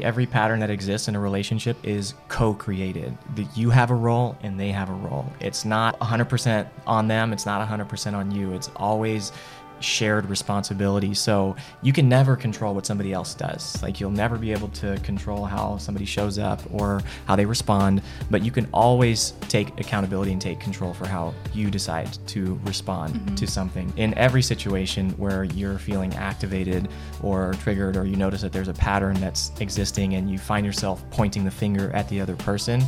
[0.00, 3.18] Every pattern that exists in a relationship is co created.
[3.56, 5.26] You have a role and they have a role.
[5.40, 8.52] It's not 100% on them, it's not 100% on you.
[8.52, 9.32] It's always
[9.80, 11.14] shared responsibility.
[11.14, 13.80] So you can never control what somebody else does.
[13.82, 18.02] Like you'll never be able to control how somebody shows up or how they respond,
[18.30, 23.14] but you can always take accountability and take control for how you decide to respond
[23.14, 23.34] mm-hmm.
[23.36, 23.92] to something.
[23.96, 26.88] In every situation where you're feeling activated
[27.22, 31.02] or triggered or you notice that there's a pattern that's existing and you find yourself
[31.10, 32.82] pointing the finger at the other person,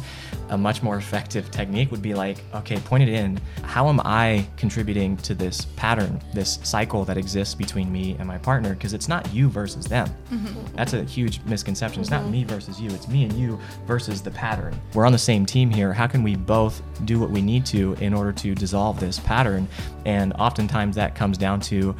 [0.50, 3.38] a much more effective technique would be like, okay, point it in.
[3.62, 6.79] How am I contributing to this pattern, this cycle?
[6.80, 10.08] Cycle that exists between me and my partner because it's not you versus them.
[10.32, 10.76] Mm-hmm.
[10.76, 12.00] That's a huge misconception.
[12.00, 12.24] It's mm-hmm.
[12.24, 14.74] not me versus you, it's me and you versus the pattern.
[14.94, 15.92] We're on the same team here.
[15.92, 19.68] How can we both do what we need to in order to dissolve this pattern?
[20.06, 21.94] And oftentimes that comes down to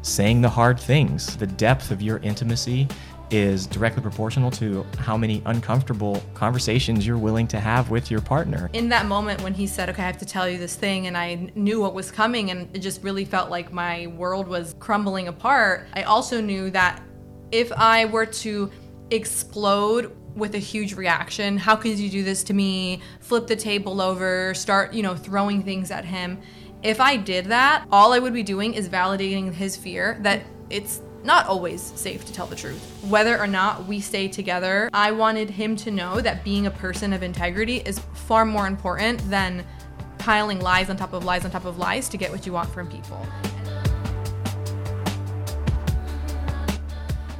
[0.00, 1.36] saying the hard things.
[1.36, 2.88] The depth of your intimacy
[3.34, 8.70] is directly proportional to how many uncomfortable conversations you're willing to have with your partner.
[8.72, 11.16] In that moment when he said, Okay, I have to tell you this thing, and
[11.16, 15.28] I knew what was coming, and it just really felt like my world was crumbling
[15.28, 17.02] apart, I also knew that
[17.50, 18.70] if I were to
[19.10, 23.00] explode with a huge reaction, how could you do this to me?
[23.20, 26.40] Flip the table over, start, you know, throwing things at him.
[26.82, 31.00] If I did that, all I would be doing is validating his fear that it's
[31.24, 32.82] not always safe to tell the truth.
[33.08, 37.12] Whether or not we stay together, I wanted him to know that being a person
[37.12, 39.64] of integrity is far more important than
[40.18, 42.68] piling lies on top of lies on top of lies to get what you want
[42.70, 43.26] from people.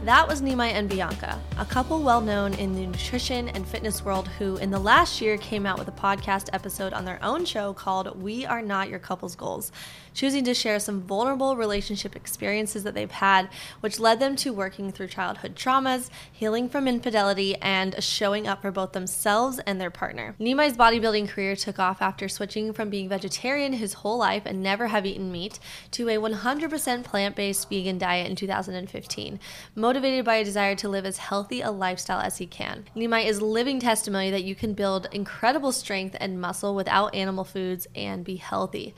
[0.05, 4.29] That was Nimai and Bianca, a couple well known in the nutrition and fitness world
[4.29, 7.73] who, in the last year, came out with a podcast episode on their own show
[7.73, 9.73] called We Are Not Your Couple's Goals
[10.15, 14.91] choosing to share some vulnerable relationship experiences that they've had, which led them to working
[14.91, 20.35] through childhood traumas, healing from infidelity, and showing up for both themselves and their partner.
[20.41, 24.87] Nimai's bodybuilding career took off after switching from being vegetarian his whole life and never
[24.87, 25.59] have eaten meat
[25.91, 29.41] to a 100% plant based vegan diet in 2015,
[29.75, 32.85] motivated by a desire to live as healthy a lifestyle as he can.
[32.97, 37.87] Nimai is living testimony that you can build incredible strength and muscle without animal foods
[37.95, 38.95] and be healthy.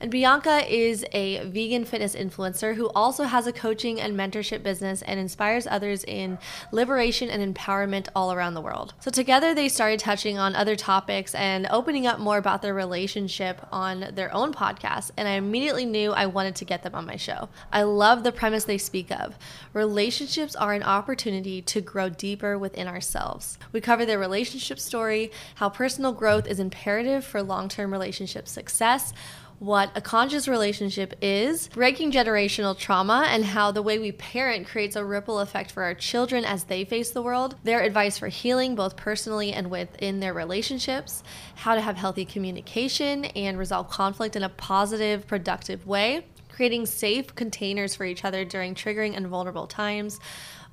[0.00, 5.02] And Bianca is a vegan fitness influencer who also has a coaching and mentorship business
[5.02, 6.38] and inspires others in
[6.70, 8.94] liberation and empowerment all around the world.
[9.00, 13.66] So together they started touching on other topics and opening up more about their relationship
[13.72, 15.10] on their own podcast.
[15.16, 17.48] And I immediately knew I wanted to get them on my show.
[17.72, 19.36] I love the premise they speak of.
[19.72, 23.58] Relationships are an opportunity to grow deeper within ourselves.
[23.72, 29.12] We cover their relationship story, how personal growth is imperative for long term relationship success
[29.58, 34.94] what a conscious relationship is, breaking generational trauma, and how the way we parent creates
[34.94, 38.76] a ripple effect for our children as they face the world, their advice for healing
[38.76, 41.24] both personally and within their relationships,
[41.56, 47.34] how to have healthy communication and resolve conflict in a positive, productive way, creating safe
[47.34, 50.20] containers for each other during triggering and vulnerable times,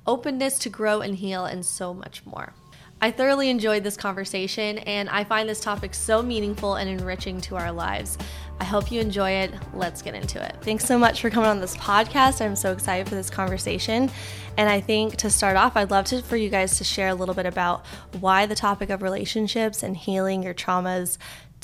[0.06, 2.54] openness to grow and heal, and so much more.
[3.00, 7.56] I thoroughly enjoyed this conversation, and I find this topic so meaningful and enriching to
[7.56, 8.16] our lives.
[8.58, 9.52] I hope you enjoy it.
[9.74, 10.56] Let's get into it.
[10.62, 12.40] Thanks so much for coming on this podcast.
[12.40, 14.10] I'm so excited for this conversation.
[14.56, 17.14] And I think to start off, I'd love to, for you guys to share a
[17.14, 17.84] little bit about
[18.18, 21.18] why the topic of relationships and healing your traumas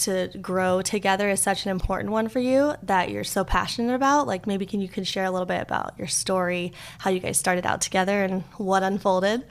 [0.04, 4.26] to grow together is such an important one for you that you're so passionate about.
[4.26, 7.38] Like maybe can you can share a little bit about your story, how you guys
[7.38, 9.44] started out together and what unfolded?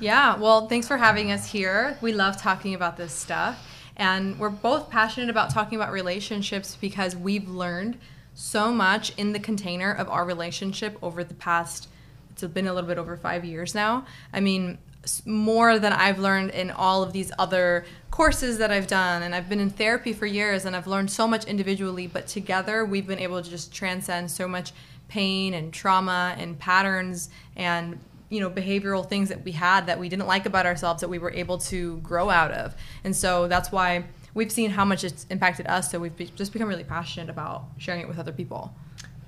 [0.00, 1.96] Yeah, well, thanks for having us here.
[2.00, 3.64] We love talking about this stuff.
[3.96, 7.98] And we're both passionate about talking about relationships because we've learned
[8.34, 11.88] so much in the container of our relationship over the past,
[12.30, 14.06] it's been a little bit over five years now.
[14.32, 14.78] I mean,
[15.24, 17.84] more than I've learned in all of these other
[18.18, 19.22] courses that I've done.
[19.22, 22.84] And I've been in therapy for years and I've learned so much individually, but together
[22.84, 24.72] we've been able to just transcend so much
[25.06, 27.96] pain and trauma and patterns and
[28.28, 31.18] you know behavioral things that we had that we didn't like about ourselves that we
[31.18, 32.74] were able to grow out of
[33.04, 34.04] and so that's why
[34.34, 37.64] we've seen how much it's impacted us so we've be- just become really passionate about
[37.78, 38.74] sharing it with other people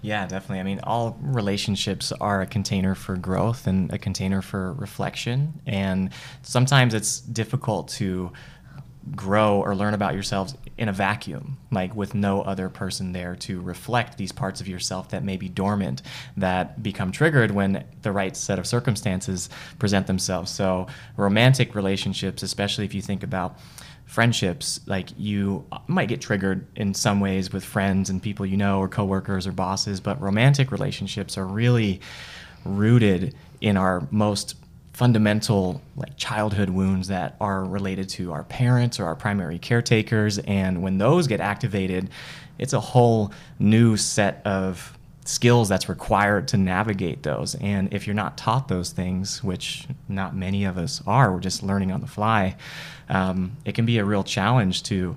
[0.03, 4.75] yeah definitely i mean all relationships are a container for growth and a container for
[4.75, 6.11] reflection and
[6.43, 8.31] sometimes it's difficult to
[9.15, 13.61] grow or learn about yourselves in a vacuum, like with no other person there to
[13.61, 16.03] reflect these parts of yourself that may be dormant,
[16.37, 19.49] that become triggered when the right set of circumstances
[19.79, 20.51] present themselves.
[20.51, 20.87] So,
[21.17, 23.59] romantic relationships, especially if you think about
[24.05, 28.81] friendships, like you might get triggered in some ways with friends and people you know,
[28.81, 32.01] or coworkers or bosses, but romantic relationships are really
[32.65, 34.57] rooted in our most
[35.01, 40.83] fundamental like childhood wounds that are related to our parents or our primary caretakers and
[40.83, 42.11] when those get activated
[42.59, 47.55] it's a whole new set of skills that's required to navigate those.
[47.55, 51.63] And if you're not taught those things which not many of us are we're just
[51.63, 52.55] learning on the fly
[53.09, 55.17] um, it can be a real challenge to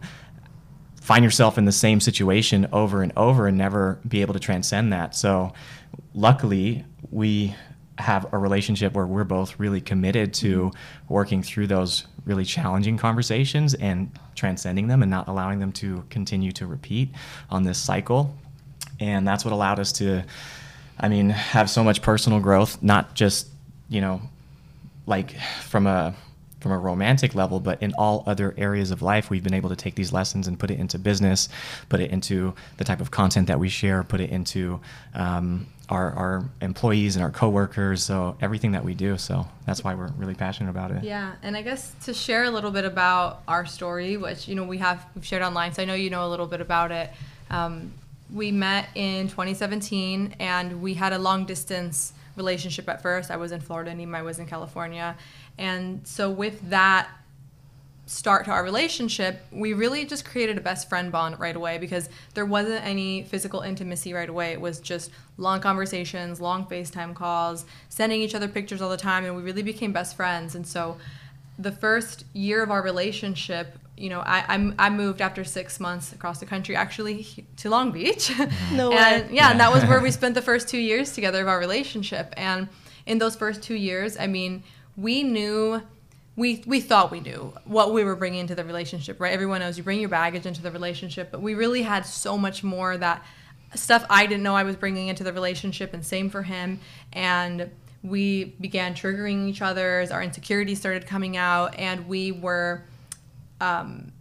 [1.02, 4.94] find yourself in the same situation over and over and never be able to transcend
[4.94, 5.14] that.
[5.14, 5.52] So
[6.14, 7.54] luckily we
[7.98, 11.14] have a relationship where we're both really committed to mm-hmm.
[11.14, 16.52] working through those really challenging conversations and transcending them and not allowing them to continue
[16.52, 17.10] to repeat
[17.50, 18.36] on this cycle.
[19.00, 20.24] And that's what allowed us to,
[21.00, 23.48] I mean, have so much personal growth, not just,
[23.90, 24.22] you know,
[25.06, 26.16] like from a
[26.64, 29.76] from a romantic level, but in all other areas of life, we've been able to
[29.76, 31.50] take these lessons and put it into business,
[31.90, 34.80] put it into the type of content that we share, put it into
[35.14, 38.04] um, our, our employees and our coworkers.
[38.04, 39.18] So everything that we do.
[39.18, 41.04] So that's why we're really passionate about it.
[41.04, 44.64] Yeah, and I guess to share a little bit about our story, which you know
[44.64, 47.12] we have we've shared online, so I know you know a little bit about it.
[47.50, 47.94] Um,
[48.34, 53.30] we met in 2017, and we had a long distance relationship at first.
[53.30, 55.16] I was in Florida, and Nimai was in California,
[55.58, 57.10] and so with that
[58.14, 62.10] start to our relationship, we really just created a best friend bond right away because
[62.36, 64.52] there wasn't any physical intimacy right away.
[64.52, 69.26] It was just long conversations, long FaceTime calls, sending each other pictures all the time,
[69.26, 70.54] and we really became best friends.
[70.54, 70.98] And so
[71.58, 76.14] the first year of our relationship, you know, I, I, I moved after six months
[76.14, 78.32] across the country, actually to Long Beach.
[78.74, 79.36] no and, way.
[79.36, 82.34] Yeah, and that was where we spent the first two years together of our relationship.
[82.38, 82.70] And
[83.08, 84.64] in those first two years, I mean,
[84.96, 85.82] we knew
[86.36, 89.34] we we thought we knew what we were bringing into the relationship, right?
[89.34, 92.64] Everyone knows you bring your baggage into the relationship, but we really had so much
[92.64, 93.24] more that
[93.76, 96.80] stuff I didn't know I was bringing into the relationship, and same for him.
[97.12, 97.70] And
[98.02, 100.12] we began triggering each other's.
[100.12, 102.84] Our insecurities started coming out, and we were
[103.62, 104.12] um,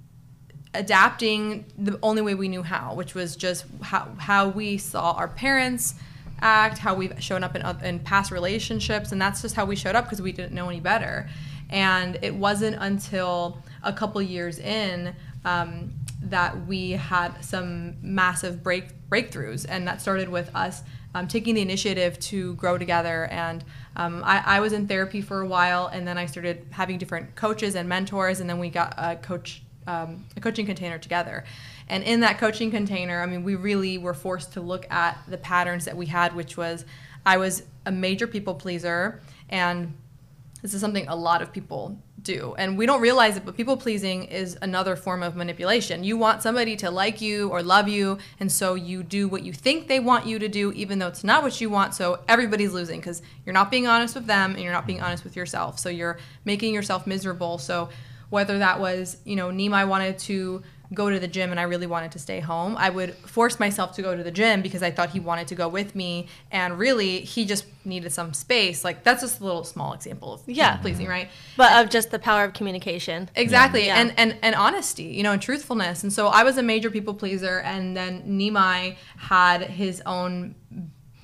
[0.74, 5.28] adapting the only way we knew how, which was just how how we saw our
[5.28, 5.94] parents
[6.42, 9.94] act, how we've shown up in, in past relationships, and that's just how we showed
[9.94, 11.28] up because we didn't know any better.
[11.72, 15.92] And it wasn't until a couple years in um,
[16.22, 20.82] that we had some massive break breakthroughs, and that started with us
[21.14, 23.26] um, taking the initiative to grow together.
[23.26, 23.64] And
[23.96, 27.34] um, I, I, was in therapy for a while, and then I started having different
[27.34, 31.44] coaches and mentors, and then we got a coach um, a coaching container together.
[31.88, 35.36] And in that coaching container, I mean, we really were forced to look at the
[35.36, 36.84] patterns that we had, which was
[37.26, 39.94] I was a major people pleaser, and
[40.62, 42.54] this is something a lot of people do.
[42.56, 46.04] And we don't realize it, but people pleasing is another form of manipulation.
[46.04, 49.52] You want somebody to like you or love you, and so you do what you
[49.52, 51.94] think they want you to do, even though it's not what you want.
[51.94, 55.24] So everybody's losing because you're not being honest with them and you're not being honest
[55.24, 55.80] with yourself.
[55.80, 57.58] So you're making yourself miserable.
[57.58, 57.88] So
[58.30, 60.62] whether that was, you know, Nimai wanted to
[60.92, 63.94] go to the gym and I really wanted to stay home, I would force myself
[63.96, 66.28] to go to the gym because I thought he wanted to go with me.
[66.50, 68.84] And really, he just needed some space.
[68.84, 70.76] Like, that's just a little small example of yeah.
[70.76, 71.28] pleasing, right?
[71.56, 73.28] But of just the power of communication.
[73.34, 73.86] Exactly.
[73.86, 74.00] Yeah.
[74.00, 76.02] And, and, and honesty, you know, and truthfulness.
[76.02, 77.60] And so I was a major people pleaser.
[77.60, 80.54] And then Nimai had his own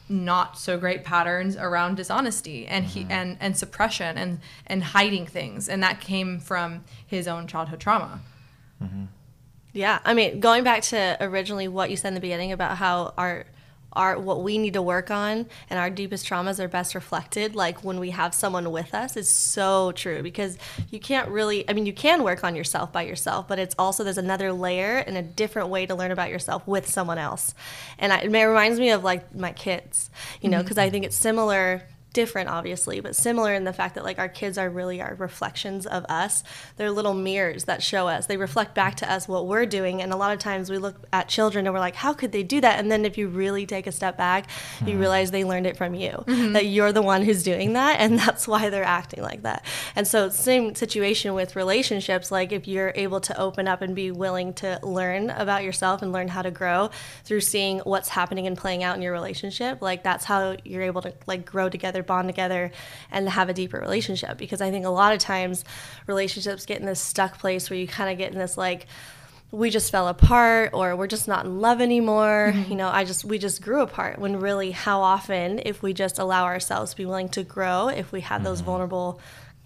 [0.08, 3.12] not so great patterns around dishonesty and he mm-hmm.
[3.12, 8.20] and and suppression and and hiding things and that came from his own childhood trauma
[8.82, 9.04] mm-hmm.
[9.72, 13.12] Yeah, I mean, going back to originally what you said in the beginning about how
[13.18, 13.44] our
[13.94, 17.82] our what we need to work on and our deepest traumas are best reflected like
[17.82, 20.58] when we have someone with us is so true because
[20.90, 24.04] you can't really I mean you can work on yourself by yourself but it's also
[24.04, 27.54] there's another layer and a different way to learn about yourself with someone else
[27.98, 30.10] and I, it reminds me of like my kids
[30.42, 30.86] you know because mm-hmm.
[30.86, 34.56] I think it's similar different obviously but similar in the fact that like our kids
[34.56, 36.42] are really our reflections of us
[36.76, 40.12] they're little mirrors that show us they reflect back to us what we're doing and
[40.12, 42.60] a lot of times we look at children and we're like how could they do
[42.60, 44.88] that and then if you really take a step back mm-hmm.
[44.88, 46.54] you realize they learned it from you mm-hmm.
[46.54, 50.06] that you're the one who's doing that and that's why they're acting like that and
[50.06, 54.52] so same situation with relationships like if you're able to open up and be willing
[54.54, 56.90] to learn about yourself and learn how to grow
[57.24, 61.02] through seeing what's happening and playing out in your relationship like that's how you're able
[61.02, 62.72] to like grow together together, bond together,
[63.10, 64.38] and have a deeper relationship.
[64.38, 65.64] Because I think a lot of times
[66.06, 68.86] relationships get in this stuck place where you kind of get in this like,
[69.50, 72.70] we just fell apart or we're just not in love anymore mm-hmm.
[72.70, 76.18] you know i just we just grew apart when really how often if we just
[76.18, 78.66] allow ourselves to be willing to grow if we have those mm-hmm.
[78.66, 79.20] vulnerable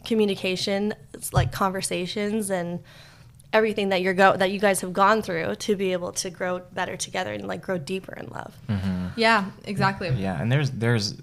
[0.04, 0.94] communication
[1.32, 2.78] like conversations and
[3.52, 6.60] everything that you're go that you guys have gone through to be able to grow
[6.72, 9.08] better together and like grow deeper in love mm-hmm.
[9.16, 11.14] yeah exactly yeah and there's there's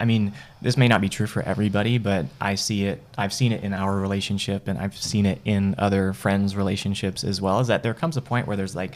[0.00, 3.02] I mean, this may not be true for everybody, but I see it.
[3.18, 7.40] I've seen it in our relationship, and I've seen it in other friends' relationships as
[7.40, 7.60] well.
[7.60, 8.94] Is that there comes a point where there's like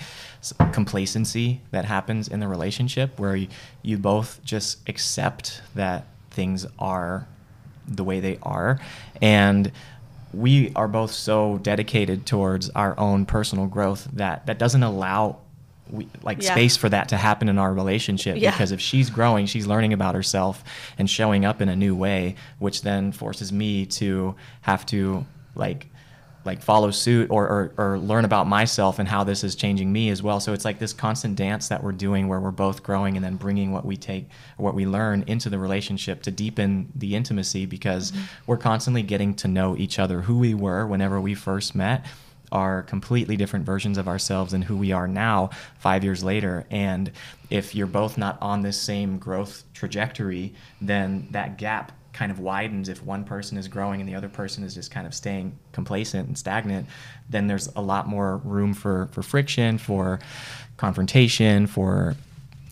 [0.72, 3.48] complacency that happens in the relationship where you,
[3.82, 7.28] you both just accept that things are
[7.86, 8.80] the way they are,
[9.20, 9.70] and
[10.32, 15.36] we are both so dedicated towards our own personal growth that that doesn't allow
[15.90, 16.52] we, like Yeah.
[16.52, 18.50] space for that to happen in our relationship Yeah.
[18.50, 20.64] because if she's growing she's learning about herself
[20.98, 25.88] and showing up in a new way which then forces me to have to like
[26.46, 30.10] like follow suit or, or, or learn about myself and how this is changing me
[30.10, 33.16] as well so it's like this constant dance that we're doing where we're both growing
[33.16, 37.14] and then bringing what we take what we learn into the relationship to deepen the
[37.14, 38.22] intimacy because mm-hmm.
[38.46, 42.04] we're constantly getting to know each other who we were whenever we first met
[42.54, 46.64] are completely different versions of ourselves and who we are now five years later.
[46.70, 47.10] And
[47.50, 52.88] if you're both not on this same growth trajectory, then that gap kind of widens.
[52.88, 56.28] If one person is growing and the other person is just kind of staying complacent
[56.28, 56.86] and stagnant,
[57.28, 60.20] then there's a lot more room for, for friction, for
[60.76, 62.14] confrontation, for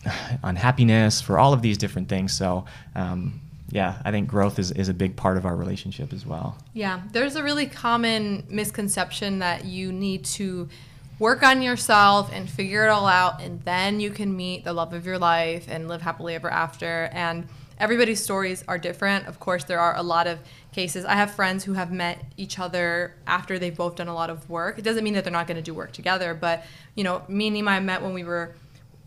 [0.43, 2.31] unhappiness, for all of these different things.
[2.31, 3.41] So, um,
[3.73, 6.55] yeah, I think growth is, is a big part of our relationship as well.
[6.73, 10.69] Yeah, there's a really common misconception that you need to
[11.17, 14.93] work on yourself and figure it all out, and then you can meet the love
[14.93, 17.09] of your life and live happily ever after.
[17.13, 17.47] And
[17.79, 19.25] everybody's stories are different.
[19.25, 20.37] Of course, there are a lot of
[20.71, 21.03] cases.
[21.03, 24.47] I have friends who have met each other after they've both done a lot of
[24.51, 24.77] work.
[24.77, 26.63] It doesn't mean that they're not going to do work together, but
[26.93, 28.53] you know, me and Nima met when we were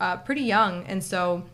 [0.01, 1.45] uh, pretty young, and so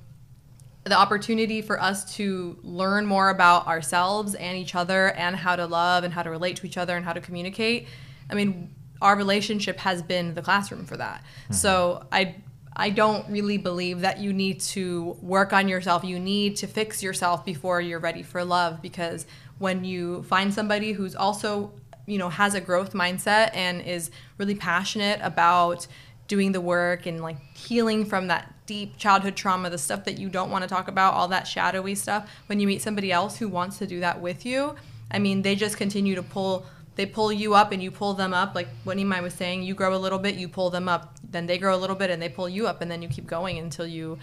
[0.84, 5.66] the opportunity for us to learn more about ourselves and each other and how to
[5.66, 7.86] love and how to relate to each other and how to communicate.
[8.28, 11.22] I mean, our relationship has been the classroom for that.
[11.44, 11.54] Mm-hmm.
[11.54, 12.36] So I
[12.74, 16.04] I don't really believe that you need to work on yourself.
[16.04, 19.26] You need to fix yourself before you're ready for love because
[19.58, 21.72] when you find somebody who's also,
[22.06, 25.86] you know, has a growth mindset and is really passionate about
[26.28, 30.28] doing the work and like healing from that deep childhood trauma, the stuff that you
[30.28, 33.48] don't want to talk about, all that shadowy stuff, when you meet somebody else who
[33.48, 34.74] wants to do that with you,
[35.10, 36.66] I mean, they just continue to pull.
[36.94, 38.54] They pull you up and you pull them up.
[38.54, 41.14] Like what Nimai was saying, you grow a little bit, you pull them up.
[41.28, 43.26] Then they grow a little bit and they pull you up, and then you keep
[43.26, 44.18] going until you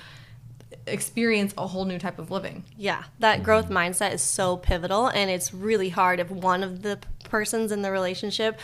[0.86, 2.64] experience a whole new type of living.
[2.78, 7.00] Yeah, that growth mindset is so pivotal, and it's really hard if one of the
[7.24, 8.60] persons in the relationship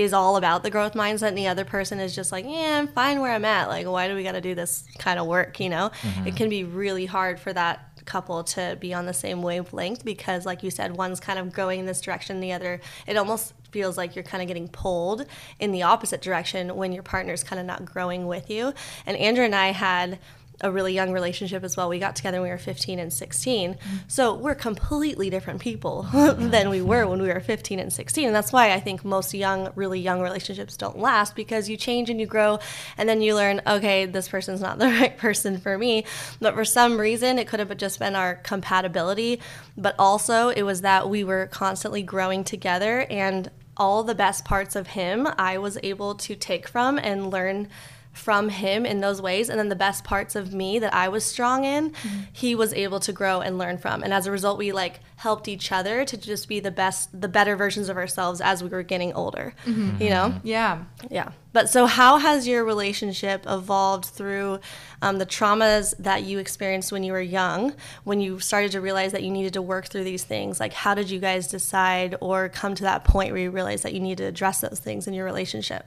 [0.00, 2.88] is all about the growth mindset and the other person is just like, yeah, I'm
[2.88, 3.68] fine where I'm at.
[3.68, 5.60] Like, why do we got to do this kind of work?
[5.60, 6.26] You know, mm-hmm.
[6.26, 10.44] it can be really hard for that couple to be on the same wavelength because,
[10.44, 13.96] like you said, one's kind of going in this direction, the other, it almost feels
[13.96, 15.24] like you're kind of getting pulled
[15.58, 18.74] in the opposite direction when your partner's kind of not growing with you.
[19.06, 20.18] And Andrew and I had
[20.60, 21.88] a really young relationship as well.
[21.88, 23.74] We got together when we were 15 and 16.
[23.74, 23.96] Mm-hmm.
[24.08, 28.26] So we're completely different people than we were when we were 15 and 16.
[28.26, 32.10] And that's why I think most young, really young relationships don't last because you change
[32.10, 32.58] and you grow
[32.98, 36.04] and then you learn, okay, this person's not the right person for me.
[36.40, 39.40] But for some reason, it could have just been our compatibility.
[39.76, 44.76] But also, it was that we were constantly growing together and all the best parts
[44.76, 47.68] of him I was able to take from and learn
[48.12, 49.48] from him in those ways.
[49.48, 52.20] And then the best parts of me that I was strong in mm-hmm.
[52.32, 54.02] he was able to grow and learn from.
[54.02, 57.28] And as a result we like helped each other to just be the best the
[57.28, 60.02] better versions of ourselves as we were getting older mm-hmm.
[60.02, 60.30] you know?
[60.30, 60.46] Mm-hmm.
[60.46, 60.84] Yeah.
[61.10, 61.30] yeah.
[61.52, 64.60] But so how has your relationship evolved through
[65.02, 67.74] um, the traumas that you experienced when you were young
[68.04, 70.60] when you started to realize that you needed to work through these things?
[70.60, 73.94] Like how did you guys decide or come to that point where you realized that
[73.94, 75.86] you needed to address those things in your relationship?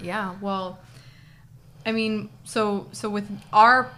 [0.00, 0.78] Yeah, well,
[1.84, 3.90] I mean, so so with our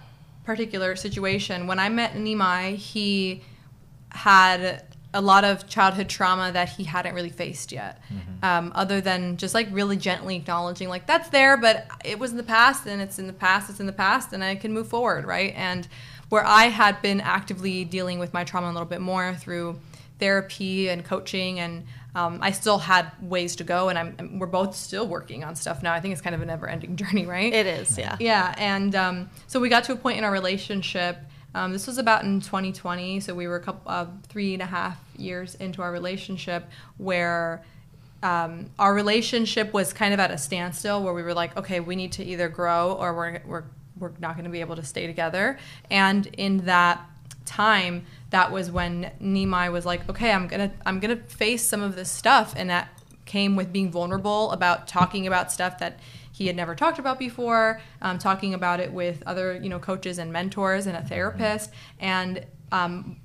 [0.45, 3.43] particular situation, when I met Nimai, he
[4.11, 8.03] had a lot of childhood trauma that he hadn't really faced yet,
[8.43, 12.37] um, other than just like really gently acknowledging like that's there, but it was in
[12.37, 14.89] the past, and it's in the past, it's in the past, and I can move
[14.89, 15.53] forward, right?
[15.57, 15.87] And
[16.31, 19.79] where I had been actively dealing with my trauma a little bit more through
[20.19, 21.85] therapy and coaching and
[22.15, 25.83] um, I still had ways to go, and I'm, we're both still working on stuff
[25.83, 25.93] now.
[25.93, 27.53] I think it's kind of a never-ending journey, right?
[27.53, 31.19] it is yeah Yeah, and um, so we got to a point in our relationship.
[31.55, 34.67] Um, this was about in 2020, so we were a couple, uh, three and a
[34.67, 36.69] half years into our relationship,
[36.99, 37.65] where
[38.23, 41.95] um, our relationship was kind of at a standstill, where we were like, okay, we
[41.95, 43.65] need to either grow or we're we're
[43.99, 45.59] we're not going to be able to stay together.
[45.91, 47.01] And in that
[47.45, 51.95] time, that was when Nimai was like, okay, I'm gonna I'm gonna face some of
[51.95, 52.89] this stuff, and that
[53.27, 56.01] came with being vulnerable about talking about stuff that
[56.33, 60.19] he had never talked about before, um, talking about it with other you know coaches
[60.19, 63.21] and mentors and a therapist, and um,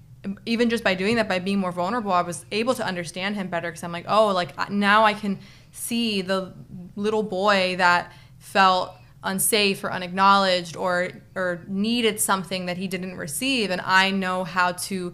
[0.46, 3.48] even just by doing that, by being more vulnerable, I was able to understand him
[3.48, 3.70] better.
[3.70, 5.40] Because I'm like, oh, like now I can
[5.72, 6.54] see the
[6.96, 13.70] little boy that felt unsafe or unacknowledged or or needed something that he didn't receive
[13.70, 15.14] and I know how to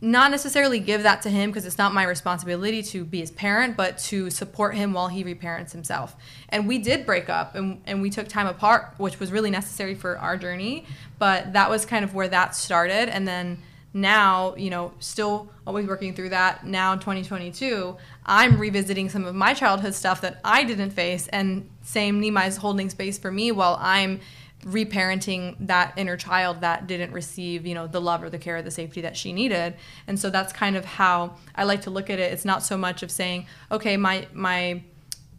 [0.00, 3.76] not necessarily give that to him because it's not my responsibility to be his parent,
[3.76, 6.14] but to support him while he reparents himself.
[6.50, 9.94] And we did break up and, and we took time apart, which was really necessary
[9.94, 10.86] for our journey.
[11.18, 13.08] But that was kind of where that started.
[13.08, 13.62] And then
[13.94, 16.66] now, you know, still always working through that.
[16.66, 21.28] Now 2022, I'm revisiting some of my childhood stuff that I didn't face.
[21.28, 24.20] And same, Nimai's holding space for me while I'm
[24.64, 28.62] reparenting that inner child that didn't receive you know the love or the care or
[28.62, 29.74] the safety that she needed
[30.08, 32.76] and so that's kind of how i like to look at it it's not so
[32.76, 34.82] much of saying okay my my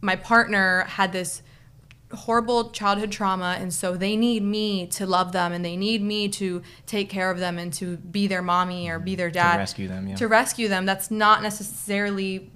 [0.00, 1.42] my partner had this
[2.14, 6.26] horrible childhood trauma and so they need me to love them and they need me
[6.26, 9.58] to take care of them and to be their mommy or be their dad to
[9.58, 10.16] rescue them yeah.
[10.16, 12.50] to rescue them that's not necessarily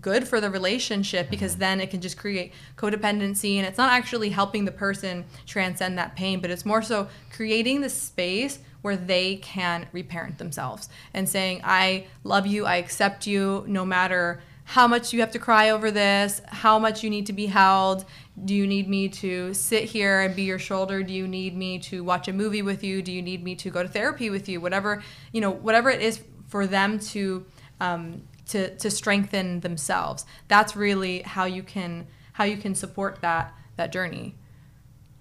[0.00, 1.60] good for the relationship because mm-hmm.
[1.60, 6.14] then it can just create codependency and it's not actually helping the person transcend that
[6.16, 11.60] pain but it's more so creating the space where they can reparent themselves and saying
[11.64, 15.90] i love you i accept you no matter how much you have to cry over
[15.90, 18.04] this how much you need to be held.
[18.44, 21.04] Do you need me to sit here and be your shoulder?
[21.04, 23.00] Do you need me to watch a movie with you?
[23.00, 24.60] Do you need me to go to therapy with you?
[24.60, 27.46] Whatever you know whatever it is for them to
[27.80, 30.24] um, to to strengthen themselves.
[30.48, 34.34] That's really how you can how you can support that that journey.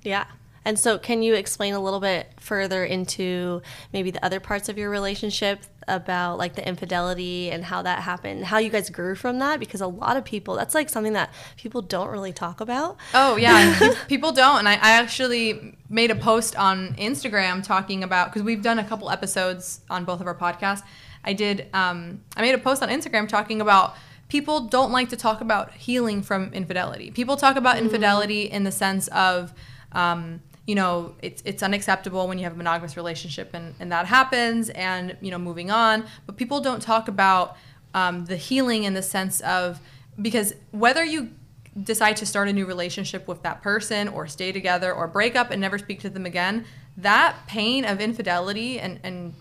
[0.03, 0.25] Yeah.
[0.67, 3.61] And so, can you explain a little bit further into
[3.93, 8.45] maybe the other parts of your relationship about like the infidelity and how that happened,
[8.45, 9.59] how you guys grew from that?
[9.59, 12.97] Because a lot of people, that's like something that people don't really talk about.
[13.13, 13.93] Oh, yeah.
[14.07, 14.57] people don't.
[14.57, 18.83] And I, I, actually made a post on Instagram talking about, because we've done a
[18.83, 20.81] couple episodes on both of our podcasts
[21.25, 21.67] I did.
[21.73, 23.95] Um, I made a post on Instagram talking about
[24.29, 27.11] people don't like to talk about healing from infidelity.
[27.11, 27.85] People talk about mm-hmm.
[27.85, 29.53] infidelity in the sense of,
[29.91, 34.05] um, you know, it's it's unacceptable when you have a monogamous relationship and, and that
[34.05, 36.05] happens, and you know, moving on.
[36.25, 37.57] But people don't talk about
[37.93, 39.79] um, the healing in the sense of
[40.21, 41.31] because whether you
[41.83, 45.51] decide to start a new relationship with that person or stay together or break up
[45.51, 46.65] and never speak to them again
[46.97, 49.33] that pain of infidelity and, and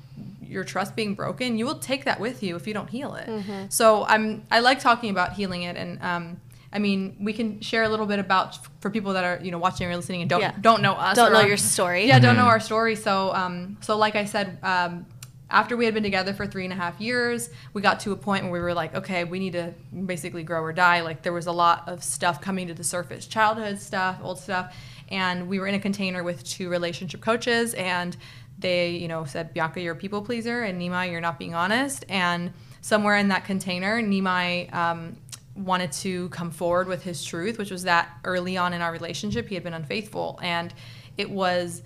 [0.48, 3.28] your trust being broken, you will take that with you if you don't heal it.
[3.28, 3.66] Mm-hmm.
[3.68, 6.40] So I'm I like talking about healing it, and um,
[6.72, 9.58] I mean we can share a little bit about for people that are you know
[9.58, 10.54] watching or listening and don't yeah.
[10.60, 12.06] don't know us, don't know your story.
[12.06, 12.50] Yeah, don't know mm-hmm.
[12.50, 12.96] our story.
[12.96, 14.58] So um, so like I said.
[14.62, 15.06] Um,
[15.50, 18.16] after we had been together for three and a half years, we got to a
[18.16, 19.72] point where we were like, okay, we need to
[20.06, 21.02] basically grow or die.
[21.02, 24.74] Like there was a lot of stuff coming to the surface, childhood stuff, old stuff,
[25.10, 28.16] and we were in a container with two relationship coaches, and
[28.58, 32.04] they, you know, said, Bianca, you're a people pleaser, and Nimai, you're not being honest.
[32.08, 35.16] And somewhere in that container, Nimai um,
[35.56, 39.48] wanted to come forward with his truth, which was that early on in our relationship,
[39.48, 40.38] he had been unfaithful.
[40.42, 40.72] And
[41.16, 41.82] it was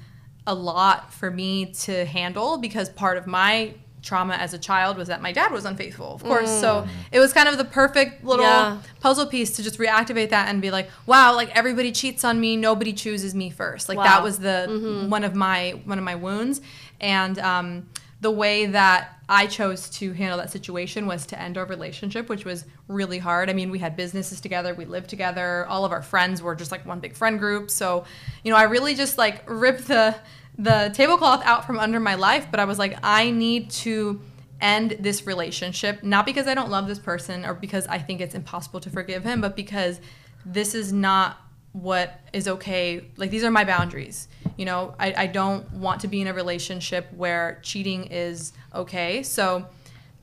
[0.47, 5.09] a lot for me to handle because part of my trauma as a child was
[5.09, 6.51] that my dad was unfaithful, of course.
[6.51, 6.61] Mm.
[6.61, 8.79] So it was kind of the perfect little yeah.
[9.01, 12.57] puzzle piece to just reactivate that and be like, wow, like everybody cheats on me,
[12.57, 13.89] nobody chooses me first.
[13.89, 14.05] Like wow.
[14.05, 15.11] that was the mm-hmm.
[15.11, 16.61] one of my one of my wounds,
[17.01, 17.89] and um,
[18.21, 22.45] the way that I chose to handle that situation was to end our relationship, which
[22.45, 23.51] was really hard.
[23.51, 26.73] I mean, we had businesses together, we lived together, all of our friends were just
[26.73, 27.71] like one big friend group.
[27.71, 28.05] So,
[28.43, 30.17] you know, I really just like ripped the
[30.59, 34.21] the tablecloth out from under my life, but I was like, I need to
[34.61, 38.35] end this relationship, not because I don't love this person or because I think it's
[38.35, 40.01] impossible to forgive him, but because
[40.45, 41.39] this is not
[41.73, 43.05] what is okay.
[43.17, 44.27] Like, these are my boundaries.
[44.57, 49.23] You know, I, I don't want to be in a relationship where cheating is okay.
[49.23, 49.65] So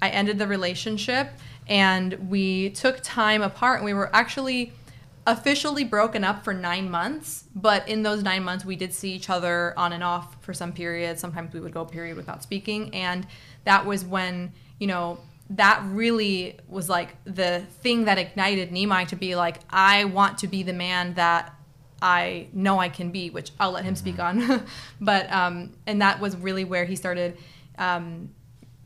[0.02, 1.30] I ended the relationship
[1.67, 4.74] and we took time apart and we were actually
[5.28, 9.30] officially broken up for nine months, but in those nine months, we did see each
[9.30, 11.20] other on and off for some periods.
[11.20, 12.94] Sometimes we would go a period without speaking.
[12.94, 13.26] And
[13.64, 15.20] that was when, you know,
[15.52, 20.48] that really was like the thing that ignited Nimai to be like, I want to
[20.48, 21.56] be the man that
[22.02, 24.52] I know I can be, which I'll let him speak mm-hmm.
[24.52, 24.66] on.
[25.02, 27.38] but, um, and that was really where he started,
[27.80, 28.30] um,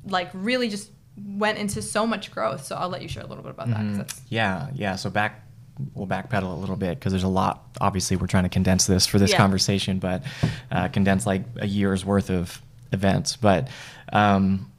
[0.06, 2.66] like, really just went into so much growth.
[2.66, 3.98] So I'll let you share a little bit about mm-hmm.
[3.98, 4.14] that.
[4.30, 4.96] yeah, yeah.
[4.96, 5.49] So back
[5.94, 7.78] we'll backpedal a little bit because there's a lot.
[7.82, 9.38] Obviously, we're trying to condense this for this yeah.
[9.38, 10.24] conversation, but
[10.72, 12.62] uh, condense like a year's worth of
[12.92, 13.36] events.
[13.36, 13.70] But
[14.12, 14.72] um,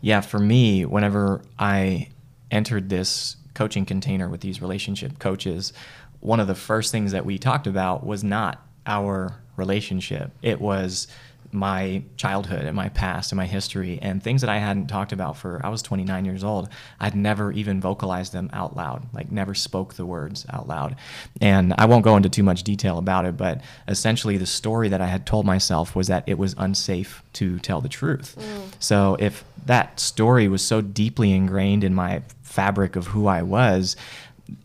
[0.00, 2.10] yeah, for me, whenever I
[2.50, 5.72] entered this coaching container with these relationship coaches,
[6.20, 10.30] one of the first things that we talked about was not our relationship.
[10.42, 11.08] It was
[11.56, 15.36] my childhood and my past and my history and things that I hadn't talked about
[15.36, 16.68] for I was 29 years old.
[17.00, 20.96] I'd never even vocalized them out loud, like never spoke the words out loud.
[21.40, 25.00] And I won't go into too much detail about it, but essentially the story that
[25.00, 28.36] I had told myself was that it was unsafe to tell the truth.
[28.38, 28.72] Mm.
[28.78, 33.96] So if that story was so deeply ingrained in my fabric of who I was,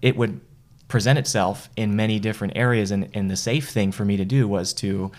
[0.01, 0.41] it would
[0.89, 4.45] present itself in many different areas and, and the safe thing for me to do
[4.45, 5.09] was to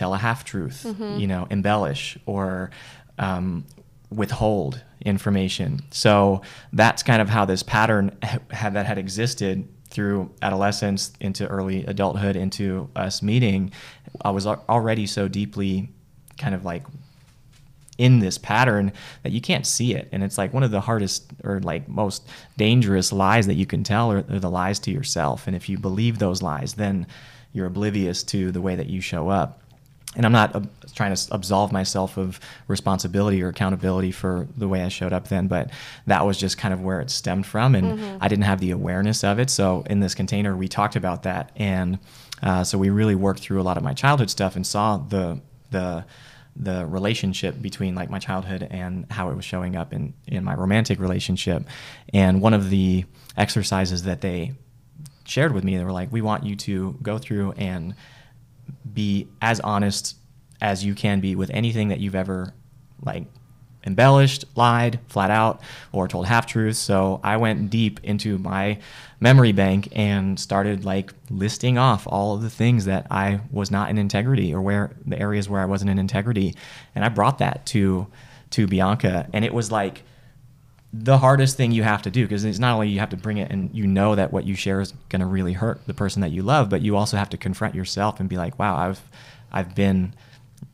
[0.00, 1.18] tell a half truth, mm-hmm.
[1.18, 2.70] you know, embellish or
[3.18, 3.66] um,
[4.10, 5.82] withhold information.
[5.90, 6.40] So
[6.72, 8.16] that's kind of how this pattern
[8.50, 13.72] had that had existed through adolescence into early adulthood into us meeting.
[14.24, 15.90] I was already so deeply
[16.38, 16.84] kind of like
[17.98, 21.30] in this pattern that you can't see it and it's like one of the hardest
[21.44, 25.46] or like most dangerous lies that you can tell are, are the lies to yourself
[25.46, 27.06] and if you believe those lies then
[27.52, 29.60] you're oblivious to the way that you show up
[30.16, 30.60] and I'm not uh,
[30.94, 35.46] trying to absolve myself of responsibility or accountability for the way I showed up then,
[35.46, 35.70] but
[36.06, 38.16] that was just kind of where it stemmed from, and mm-hmm.
[38.20, 39.50] I didn't have the awareness of it.
[39.50, 41.98] So in this container, we talked about that, and
[42.42, 45.40] uh, so we really worked through a lot of my childhood stuff and saw the
[45.70, 46.04] the
[46.56, 50.54] the relationship between like my childhood and how it was showing up in in my
[50.54, 51.62] romantic relationship.
[52.12, 53.04] And one of the
[53.36, 54.52] exercises that they
[55.24, 57.94] shared with me, they were like, "We want you to go through and."
[58.92, 60.16] Be as honest
[60.60, 62.54] as you can be with anything that you've ever
[63.02, 63.24] like
[63.86, 65.60] embellished, lied flat out,
[65.92, 66.78] or told half truths.
[66.78, 68.78] So I went deep into my
[69.20, 73.90] memory bank and started like listing off all of the things that I was not
[73.90, 76.54] in integrity or where the areas where I wasn't in integrity.
[76.94, 78.06] And I brought that to
[78.50, 80.02] to Bianca and it was like
[80.92, 83.38] the hardest thing you have to do because it's not only you have to bring
[83.38, 86.20] it and you know that what you share is going to really hurt the person
[86.20, 89.00] that you love but you also have to confront yourself and be like wow i've
[89.52, 90.12] i've been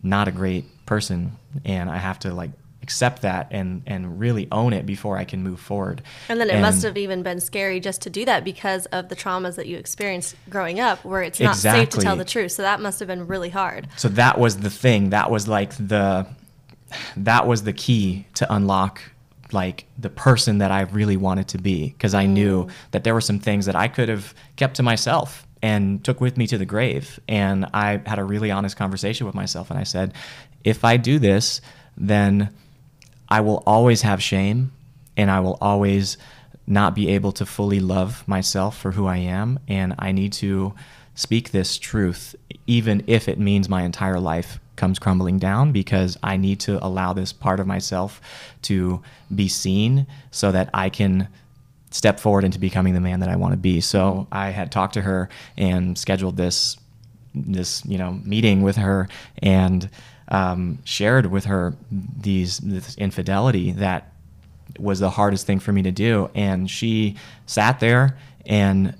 [0.02, 1.32] not a great person
[1.64, 2.50] and i have to like
[2.82, 6.00] accept that and and really own it before i can move forward.
[6.28, 9.08] And then it and, must have even been scary just to do that because of
[9.08, 11.80] the traumas that you experienced growing up where it's not exactly.
[11.80, 12.52] safe to tell the truth.
[12.52, 13.88] So that must have been really hard.
[13.96, 15.10] So that was the thing.
[15.10, 16.28] That was like the
[17.16, 19.02] that was the key to unlock
[19.52, 22.70] like the person that I really wanted to be because I knew mm.
[22.90, 26.36] that there were some things that I could have kept to myself and took with
[26.36, 27.18] me to the grave.
[27.28, 30.14] And I had a really honest conversation with myself and I said,
[30.64, 31.60] if I do this,
[31.96, 32.50] then
[33.28, 34.72] I will always have shame
[35.16, 36.18] and I will always
[36.66, 39.58] not be able to fully love myself for who I am.
[39.68, 40.74] And I need to
[41.14, 42.34] speak this truth,
[42.66, 47.12] even if it means my entire life comes crumbling down because I need to allow
[47.12, 48.20] this part of myself
[48.62, 49.02] to
[49.34, 51.28] be seen so that I can
[51.90, 53.80] step forward into becoming the man that I want to be.
[53.80, 56.76] So I had talked to her and scheduled this
[57.34, 59.08] this you know meeting with her
[59.42, 59.90] and
[60.28, 64.12] um, shared with her these this infidelity that
[64.78, 68.94] was the hardest thing for me to do and she sat there and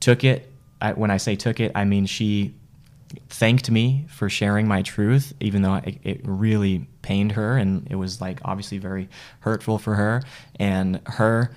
[0.00, 2.54] took it I, when I say took it I mean she
[3.28, 7.96] thanked me for sharing my truth, even though it, it, really pained her and it
[7.96, 9.08] was like obviously very
[9.40, 10.22] hurtful for her.
[10.58, 11.50] And her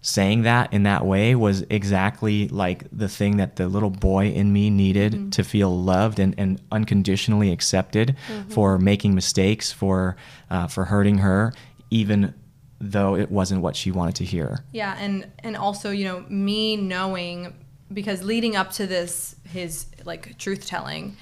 [0.00, 4.52] saying that in that way was exactly like the thing that the little boy in
[4.52, 5.30] me needed mm-hmm.
[5.30, 8.50] to feel loved and, and unconditionally accepted mm-hmm.
[8.50, 10.16] for making mistakes, for
[10.50, 11.54] uh, for hurting her,
[11.90, 12.34] even
[12.80, 14.64] though it wasn't what she wanted to hear.
[14.72, 17.54] Yeah, and and also you know me knowing
[17.94, 21.16] because leading up to this his like truth telling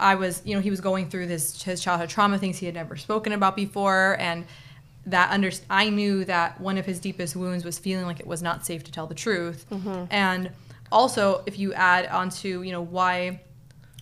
[0.00, 2.74] i was you know he was going through this his childhood trauma things he had
[2.74, 4.46] never spoken about before and
[5.06, 8.42] that under i knew that one of his deepest wounds was feeling like it was
[8.42, 10.04] not safe to tell the truth mm-hmm.
[10.10, 10.50] and
[10.90, 13.40] also if you add onto you know why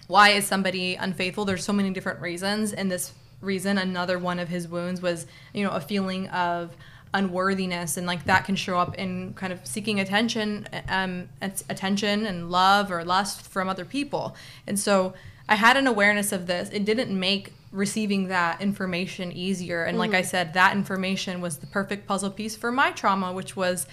[0.07, 4.49] why is somebody unfaithful there's so many different reasons and this reason another one of
[4.49, 6.75] his wounds was you know a feeling of
[7.14, 12.51] unworthiness and like that can show up in kind of seeking attention um, attention and
[12.51, 14.37] love or lust from other people.
[14.66, 15.14] And so
[15.49, 16.69] i had an awareness of this.
[16.71, 19.85] It didn't make receiving that information easier.
[19.85, 20.29] And like i mm-hmm.
[20.29, 23.87] said that information was the perfect puzzle piece for my trauma which was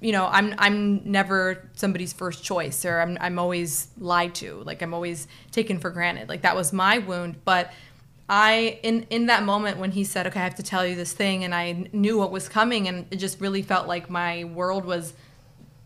[0.00, 4.62] you know i'm i'm never somebody's first choice or i'm i'm always lied to.
[4.64, 6.28] Like i'm always taken for granted.
[6.28, 7.36] Like that was my wound.
[7.44, 7.72] But
[8.28, 11.12] I in in that moment when he said, "Okay, I have to tell you this
[11.12, 14.84] thing," and I knew what was coming, and it just really felt like my world
[14.84, 15.14] was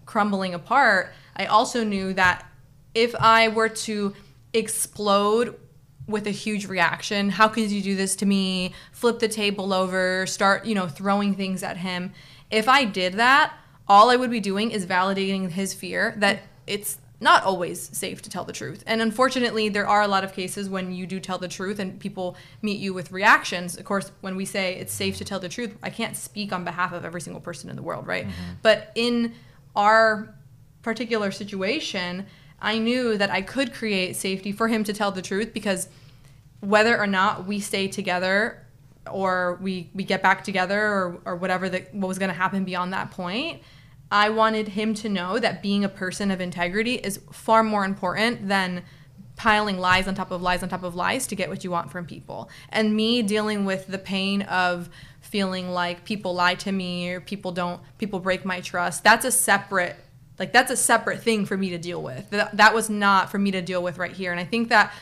[0.06, 1.12] crumbling apart.
[1.36, 2.44] I also knew that
[2.94, 4.14] if I were to
[4.52, 5.58] explode
[6.06, 8.74] with a huge reaction, how could you do this to me?
[8.90, 12.12] Flip the table over, start, you know, throwing things at him.
[12.50, 13.54] If I did that,
[13.88, 18.30] all I would be doing is validating his fear that it's not always safe to
[18.30, 18.82] tell the truth.
[18.86, 21.98] And unfortunately, there are a lot of cases when you do tell the truth and
[21.98, 23.76] people meet you with reactions.
[23.76, 26.64] Of course, when we say it's safe to tell the truth, I can't speak on
[26.64, 28.26] behalf of every single person in the world, right?
[28.26, 28.52] Mm-hmm.
[28.62, 29.34] But in
[29.76, 30.34] our
[30.82, 32.26] particular situation,
[32.60, 35.88] I knew that I could create safety for him to tell the truth because
[36.60, 38.64] whether or not we stay together
[39.10, 42.64] or we, we get back together or, or whatever the, what was going to happen
[42.64, 43.62] beyond that point,
[44.12, 48.46] I wanted him to know that being a person of integrity is far more important
[48.46, 48.84] than
[49.36, 51.90] piling lies on top of lies on top of lies to get what you want
[51.90, 52.50] from people.
[52.68, 54.90] And me dealing with the pain of
[55.22, 59.02] feeling like people lie to me or people don't people break my trust.
[59.02, 59.96] That's a separate
[60.38, 62.28] like that's a separate thing for me to deal with.
[62.30, 64.30] That, that was not for me to deal with right here.
[64.30, 64.92] And I think that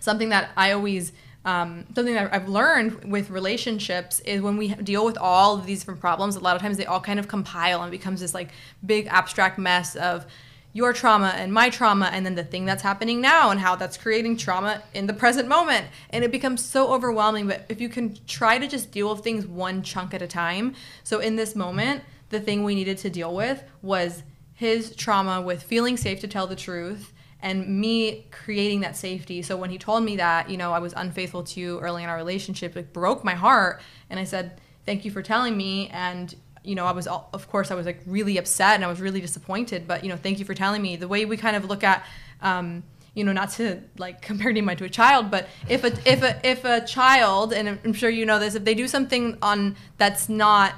[0.00, 1.12] something that I always
[1.48, 5.78] um, something that I've learned with relationships is when we deal with all of these
[5.78, 8.50] different problems, a lot of times they all kind of compile and becomes this like
[8.84, 10.26] big abstract mess of
[10.74, 13.96] your trauma and my trauma and then the thing that's happening now and how that's
[13.96, 15.86] creating trauma in the present moment.
[16.10, 19.46] And it becomes so overwhelming but if you can try to just deal with things
[19.46, 23.34] one chunk at a time so in this moment the thing we needed to deal
[23.34, 28.96] with was his trauma with feeling safe to tell the truth and me creating that
[28.96, 29.42] safety.
[29.42, 32.08] So when he told me that, you know, I was unfaithful to you early in
[32.08, 33.80] our relationship, it broke my heart.
[34.10, 35.88] And I said, thank you for telling me.
[35.88, 38.88] And, you know, I was, all, of course, I was like really upset and I
[38.88, 40.96] was really disappointed, but, you know, thank you for telling me.
[40.96, 42.04] The way we kind of look at,
[42.42, 42.82] um,
[43.14, 46.40] you know, not to like compare Nima to a child, but if a if a
[46.48, 50.28] if a child, and I'm sure you know this, if they do something on that's
[50.28, 50.74] not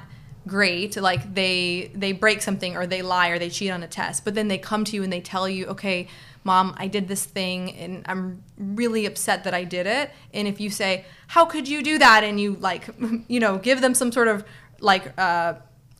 [0.47, 4.25] great like they they break something or they lie or they cheat on a test
[4.25, 6.07] but then they come to you and they tell you okay
[6.43, 10.11] mom i did this thing and i'm really upset that i did it.
[10.33, 12.23] And if you say how could you do that?
[12.23, 12.87] and you like
[13.27, 14.43] you know give them some sort of
[14.79, 15.55] like uh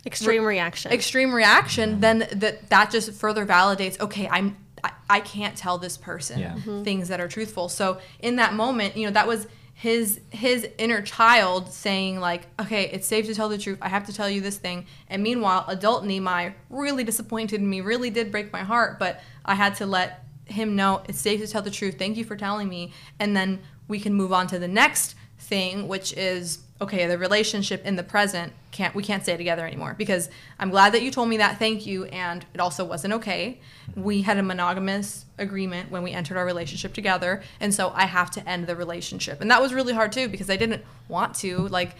[0.05, 0.91] extreme reaction.
[0.91, 5.97] extreme reaction then that that just further validates okay i'm i, I can't tell this
[5.97, 6.53] person yeah.
[6.53, 6.83] mm-hmm.
[6.83, 7.69] things that are truthful.
[7.69, 12.83] So in that moment you know that was his his inner child saying like okay
[12.85, 13.79] it's safe to tell the truth.
[13.81, 14.85] I have to tell you this thing.
[15.07, 19.75] And meanwhile adult Nimai really disappointed me really did break my heart but i had
[19.75, 22.91] to let him know it's safe to tell the truth thank you for telling me
[23.19, 27.85] and then we can move on to the next thing which is okay the relationship
[27.85, 29.95] in the present can't we can't stay together anymore.
[29.97, 33.59] Because i'm glad that you told me that thank you and it also wasn't okay.
[33.95, 38.31] We had a monogamous agreement when we entered our relationship together and so i have
[38.31, 39.41] to end the relationship.
[39.41, 41.95] And that was really hard too because i didn't want to like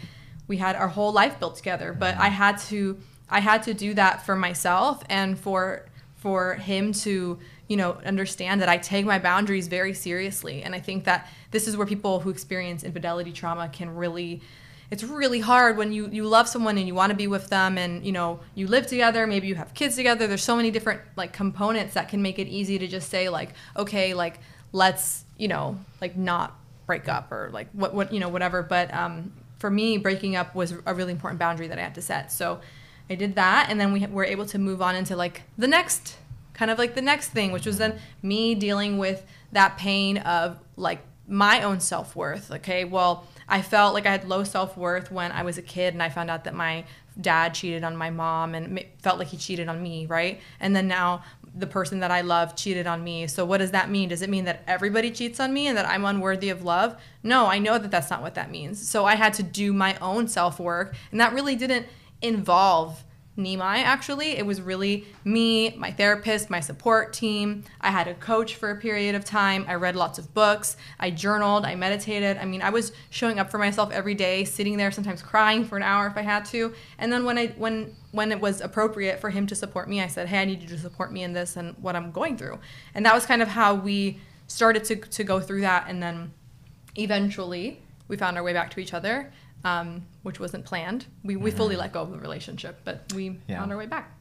[0.48, 1.94] we had our whole life built together.
[1.98, 2.98] But i had to
[3.30, 5.86] i had to do that for myself and for
[6.16, 7.40] for him to
[7.72, 10.62] you know understand that i take my boundaries very seriously.
[10.62, 14.42] And i think that this is where people who experience infidelity trauma can really
[14.92, 17.78] it's really hard when you you love someone and you want to be with them
[17.78, 20.28] and you know you live together maybe you have kids together.
[20.28, 23.54] There's so many different like components that can make it easy to just say like
[23.78, 24.42] okay like
[24.74, 28.64] let's you know like not break up or like what what you know whatever.
[28.64, 32.02] But um for me breaking up was a really important boundary that i had to
[32.02, 32.34] set.
[32.34, 32.60] So
[33.10, 36.18] i did that and then we were able to move on into like the next
[36.54, 40.58] kind of like the next thing which was then me dealing with that pain of
[40.76, 45.34] like my own self-worth okay well I felt like I had low self worth when
[45.34, 46.86] I was a kid and I found out that my
[47.20, 50.40] dad cheated on my mom and felt like he cheated on me, right?
[50.62, 53.28] And then now the person that I love cheated on me.
[53.28, 54.08] So what does that mean?
[54.08, 56.96] Does it mean that everybody cheats on me and that I'm unworthy of love?
[57.24, 58.88] No, I know that that's not what that means.
[58.88, 61.88] So I had to do my own self work, and that really didn't
[62.22, 63.04] involve
[63.44, 64.38] Nimai actually.
[64.38, 67.64] It was really me, my therapist, my support team.
[67.80, 69.66] I had a coach for a period of time.
[69.68, 70.78] I read lots of books.
[71.00, 71.66] I journaled.
[71.66, 72.38] I meditated.
[72.38, 75.78] I mean, I was showing up for myself every day, sitting there, sometimes crying for
[75.78, 76.74] an hour if I had to.
[76.98, 80.08] And then when I when when it was appropriate for him to support me, I
[80.08, 82.60] said, "Hey, I need you to support me in this and what I'm going through."
[82.94, 85.86] And that was kind of how we started to to go through that.
[85.88, 86.34] And then
[86.96, 89.32] eventually, we found our way back to each other
[89.64, 91.06] um, which wasn't planned.
[91.24, 91.58] We, we mm-hmm.
[91.58, 93.60] fully let go of the relationship, but we yeah.
[93.60, 94.18] found our way back.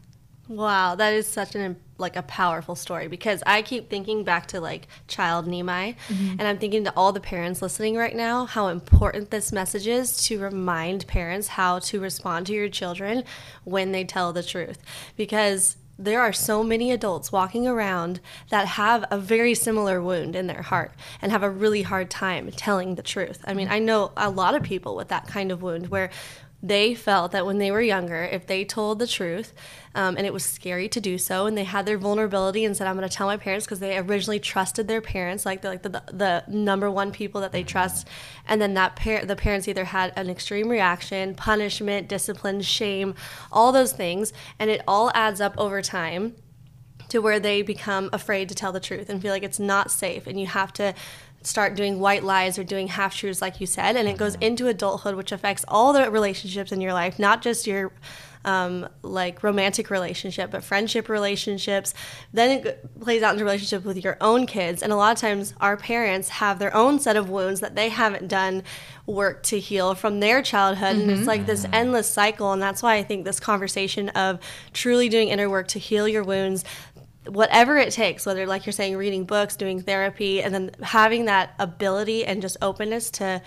[0.50, 4.60] Wow, that is such an like a powerful story because I keep thinking back to
[4.60, 6.30] like child Nimai, mm-hmm.
[6.30, 10.24] and I'm thinking to all the parents listening right now how important this message is
[10.24, 13.22] to remind parents how to respond to your children
[13.62, 14.82] when they tell the truth
[15.16, 20.46] because there are so many adults walking around that have a very similar wound in
[20.46, 23.44] their heart and have a really hard time telling the truth.
[23.46, 26.10] I mean, I know a lot of people with that kind of wound where
[26.62, 29.54] they felt that when they were younger, if they told the truth,
[29.94, 32.86] um, and it was scary to do so, and they had their vulnerability and said,
[32.86, 35.82] "I'm going to tell my parents," because they originally trusted their parents, like the like
[35.82, 38.06] the, the number one people that they trust,
[38.46, 43.14] and then that par- the parents either had an extreme reaction, punishment, discipline, shame,
[43.50, 46.34] all those things, and it all adds up over time
[47.08, 50.26] to where they become afraid to tell the truth and feel like it's not safe
[50.26, 50.94] and you have to
[51.42, 54.42] start doing white lies or doing half truths like you said and it goes Mm-hmm.
[54.42, 57.92] into adulthood which affects all the relationships in your life not just your
[58.42, 61.92] um, like romantic relationship but friendship relationships.
[62.32, 65.52] Then it plays out into relationship with your own kids and a lot of times
[65.60, 68.62] our parents have their own set of wounds that they haven't done
[69.04, 72.94] work to heal from their childhood and it's like this endless cycle and that's why
[72.94, 74.38] i think this conversation of
[74.72, 76.64] truly doing inner work to heal your wounds
[77.30, 81.54] whatever it takes, whether like you're saying, reading books, doing therapy, and then having that
[81.58, 83.40] ability and just openness to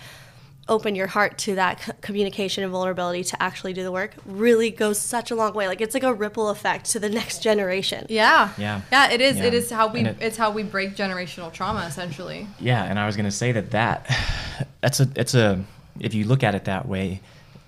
[0.66, 4.70] open your heart to that c- communication and vulnerability to actually do the work really
[4.70, 5.68] goes such a long way.
[5.68, 8.06] Like it's like a ripple effect to the next generation.
[8.08, 8.48] Yeah.
[8.56, 8.80] Yeah.
[8.90, 9.36] Yeah, it is.
[9.38, 9.58] It Yeah.
[9.58, 12.46] is how we it- it's how we break generational trauma essentially.
[12.58, 14.06] Yeah, and I was going to say that that
[14.80, 15.62] that's a it's a
[16.00, 17.20] if you look at it that way,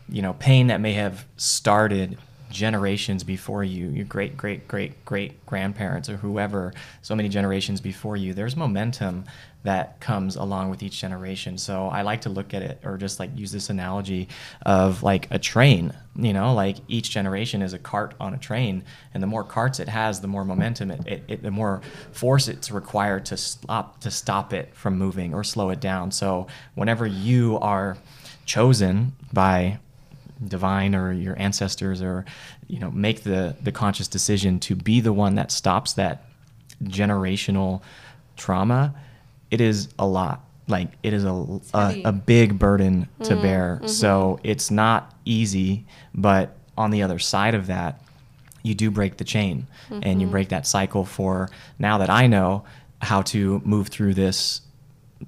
[0.08, 2.16] you know, pain that may have started
[2.50, 8.16] generations before you, your great great great great grandparents or whoever, so many generations before
[8.16, 9.24] you, there's momentum
[9.66, 11.58] that comes along with each generation.
[11.58, 14.28] So I like to look at it or just like use this analogy
[14.64, 18.84] of like a train, you know, like each generation is a cart on a train
[19.12, 21.80] and the more carts it has, the more momentum it, it, it the more
[22.12, 26.12] force it's required to stop to stop it from moving or slow it down.
[26.12, 27.96] So whenever you are
[28.44, 29.80] chosen by
[30.46, 32.24] divine or your ancestors or
[32.68, 36.24] you know make the the conscious decision to be the one that stops that
[36.84, 37.80] generational
[38.36, 38.94] trauma
[39.50, 40.42] it is a lot.
[40.68, 43.42] Like it is a a, a big burden to mm-hmm.
[43.42, 43.76] bear.
[43.76, 43.86] Mm-hmm.
[43.86, 48.02] So it's not easy but on the other side of that
[48.62, 50.32] you do break the chain and you mm-hmm.
[50.32, 52.64] break that cycle for now that I know
[53.00, 54.60] how to move through this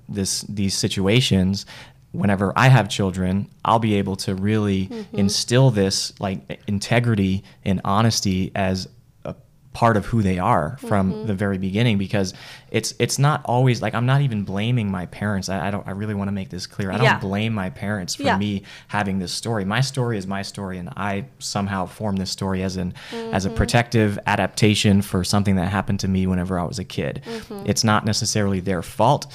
[0.08, 1.66] this these situations
[2.12, 5.16] whenever I have children I'll be able to really mm-hmm.
[5.16, 8.88] instill this like integrity and honesty as
[9.24, 9.34] a
[9.74, 11.26] part of who they are from mm-hmm.
[11.26, 12.32] the very beginning because
[12.70, 15.48] it's it's not always like I'm not even blaming my parents.
[15.48, 16.90] I, I don't I really want to make this clear.
[16.90, 17.18] I don't Yeah.
[17.18, 18.38] blame my parents for Yeah.
[18.38, 19.64] me having this story.
[19.64, 22.94] My story is my story and I somehow formed this story as an
[23.32, 23.56] as a mm-hmm.
[23.58, 27.22] protective adaptation for something that happened to me whenever I was a kid.
[27.66, 29.26] It's not necessarily their fault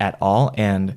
[0.00, 0.94] at all and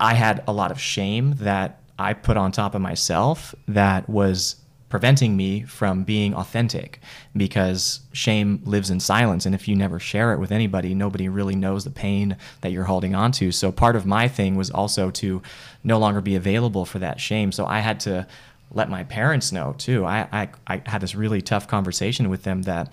[0.00, 4.56] I had a lot of shame that I put on top of myself that was
[4.88, 7.00] preventing me from being authentic
[7.36, 9.44] because shame lives in silence.
[9.44, 12.84] And if you never share it with anybody nobody really knows the pain that you're
[12.84, 13.50] holding on to.
[13.50, 15.42] So part of my thing was also to
[15.82, 17.50] no longer be available for that shame.
[17.50, 18.26] So i had to
[18.70, 20.04] let my parents know too.
[20.04, 22.92] I i, I had this really tough conversation with them that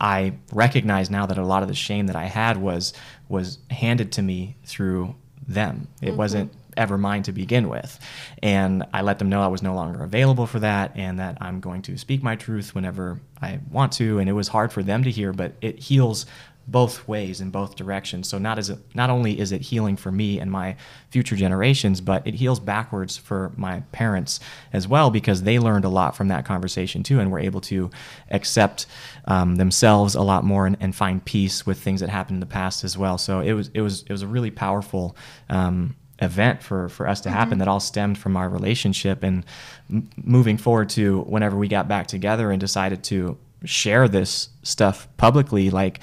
[0.00, 2.92] I recognize now that a lot of the shame that I had was
[3.28, 5.14] was handed to me through
[5.48, 5.88] them.
[6.00, 6.16] It mm-hmm.
[6.16, 7.98] wasn't ever mine to begin with.
[8.42, 11.60] And I let them know I was no longer available for that and that I'm
[11.60, 14.18] going to speak my truth whenever I want to.
[14.18, 16.26] And it was hard for them to hear, but it heals
[16.68, 18.28] both ways in both directions.
[18.28, 20.76] So not as it, not only is it healing for me and my
[21.10, 24.40] future generations, but it heals backwards for my parents
[24.72, 27.90] as well because they learned a lot from that conversation too, and were able to
[28.30, 28.86] accept
[29.26, 32.46] um, themselves a lot more and, and find peace with things that happened in the
[32.46, 33.16] past as well.
[33.16, 35.16] So it was it was it was a really powerful.
[35.48, 39.44] Um, event for for us to happen that all stemmed from our relationship and
[39.90, 45.08] m- moving forward to whenever we got back together and decided to share this stuff
[45.16, 46.00] publicly like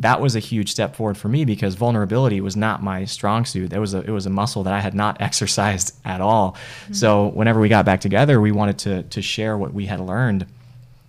[0.00, 3.72] that was a huge step forward for me because vulnerability was not my strong suit.
[3.72, 6.52] It was a it was a muscle that I had not exercised at all.
[6.52, 6.92] Mm-hmm.
[6.94, 10.46] So whenever we got back together, we wanted to to share what we had learned.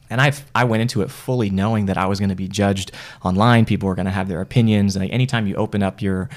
[0.10, 2.92] And I I went into it fully knowing that I was going to be judged
[3.24, 3.66] online.
[3.66, 4.98] People were going to have their opinions.
[4.98, 6.30] Like anytime you open up your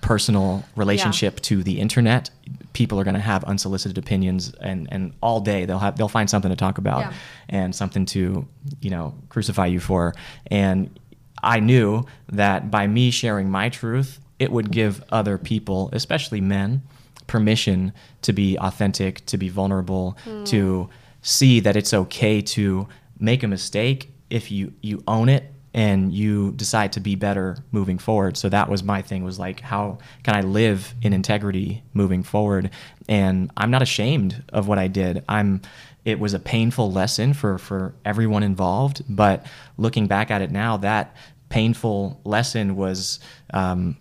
[0.00, 2.30] personal relationship to the internet,
[2.72, 6.30] people are going to have unsolicited opinions, and and all day they'll have they'll find
[6.30, 7.12] something to talk about Yeah.
[7.50, 8.46] and something to
[8.80, 10.14] you know crucify you for.
[10.46, 10.98] And
[11.42, 16.82] I knew that by me sharing my truth, it would give other people, especially men,
[17.26, 20.44] permission to be authentic, to be vulnerable, hmm.
[20.44, 20.88] to
[21.22, 26.52] see that it's okay to make a mistake if you you own it and you
[26.52, 28.36] decide to be better moving forward.
[28.36, 32.70] So that was my thing was like how can I live in integrity moving forward?
[33.08, 35.24] And I'm not ashamed of what I did.
[35.28, 35.60] I'm
[36.08, 39.44] it was a painful lesson for for everyone involved, but
[39.76, 41.14] looking back at it now that
[41.50, 43.20] painful lesson was
[43.52, 43.96] um,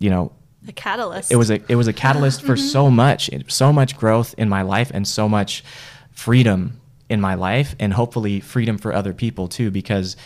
[0.00, 0.32] you know
[0.66, 1.30] A catalyst.
[1.30, 4.62] it was a it was a catalyst for so much so much growth in my
[4.62, 5.62] life and so much
[6.10, 6.80] freedom
[7.10, 10.16] in my life and hopefully freedom for other people too because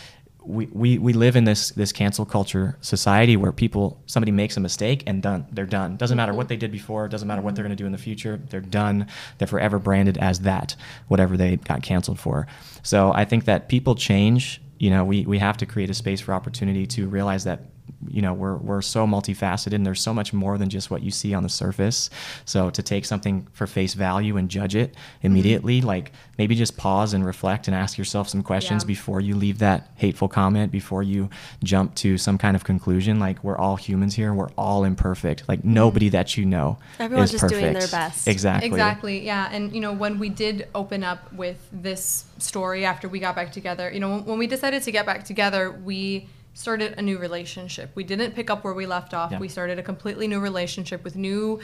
[0.47, 4.61] we, we, we live in this this cancel culture society where people somebody makes a
[4.61, 5.97] mistake and done they're done.
[5.97, 7.99] Doesn't matter what they did before doesn't matter what they're going to do in the
[7.99, 9.07] future they're done.
[9.39, 10.77] They're forever branded as that
[11.09, 12.47] whatever they got canceled for.
[12.83, 16.21] So i think that people change you know, we, we have to create a space
[16.21, 17.61] for opportunity to realize that
[18.09, 21.11] you know we're we're so multifaceted and there's so much more than just what you
[21.11, 22.11] see on the surface
[22.45, 25.89] so to take something for face value and judge it immediately mm-hmm.
[25.89, 28.89] like maybe just pause and reflect and ask yourself some questions yeah.
[28.89, 31.29] before you leave that hateful comment before you
[31.63, 35.61] jump to some kind of conclusion like we're all humans here we're all imperfect like
[35.61, 35.75] mm-hmm.
[35.75, 37.61] nobody that you know everyone's is just perfect.
[37.61, 41.69] doing their best exactly exactly yeah and you know when we did open up with
[41.73, 45.25] this story after we got back together you know when we decided to get back
[45.25, 47.91] together we started a new relationship.
[47.95, 49.31] We didn't pick up where we left off.
[49.31, 49.39] Yeah.
[49.39, 51.61] We started a completely new relationship with new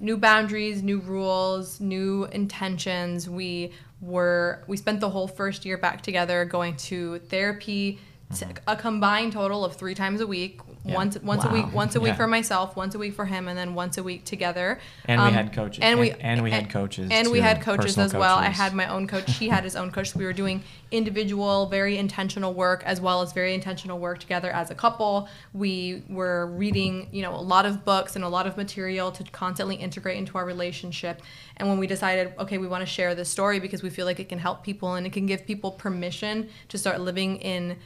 [0.00, 3.30] new boundaries, new rules, new intentions.
[3.30, 8.00] We were we spent the whole first year back together going to therapy
[8.32, 8.50] mm-hmm.
[8.66, 10.94] a combined total of 3 times a week yeah.
[10.94, 11.50] once once wow.
[11.50, 12.16] a week once a week yeah.
[12.16, 15.28] for myself once a week for him and then once a week together and um,
[15.28, 17.96] we had coaches and, and we and, we had coaches and too, we had coaches
[17.98, 18.48] as well coaches.
[18.48, 21.96] i had my own coach he had his own coach we were doing individual very
[21.96, 27.08] intentional work as well as very intentional work together as a couple we were reading
[27.12, 30.36] you know a lot of books and a lot of material to constantly integrate into
[30.36, 31.22] our relationship
[31.58, 34.18] and when we decided okay we want to share this story because we feel like
[34.18, 37.76] it can help people and it can give people permission to start living in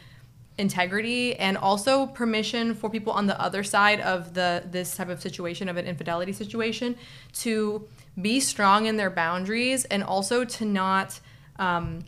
[0.58, 5.20] integrity and also permission for people on the other side of the this type of
[5.20, 6.96] situation of an infidelity situation
[7.32, 7.86] to
[8.20, 11.20] be strong in their boundaries and also to not
[11.58, 12.02] um,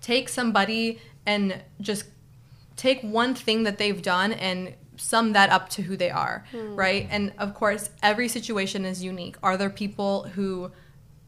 [0.00, 2.04] take somebody and just
[2.76, 6.74] take one thing that they've done and sum that up to who they are hmm.
[6.74, 10.70] right and of course every situation is unique are there people who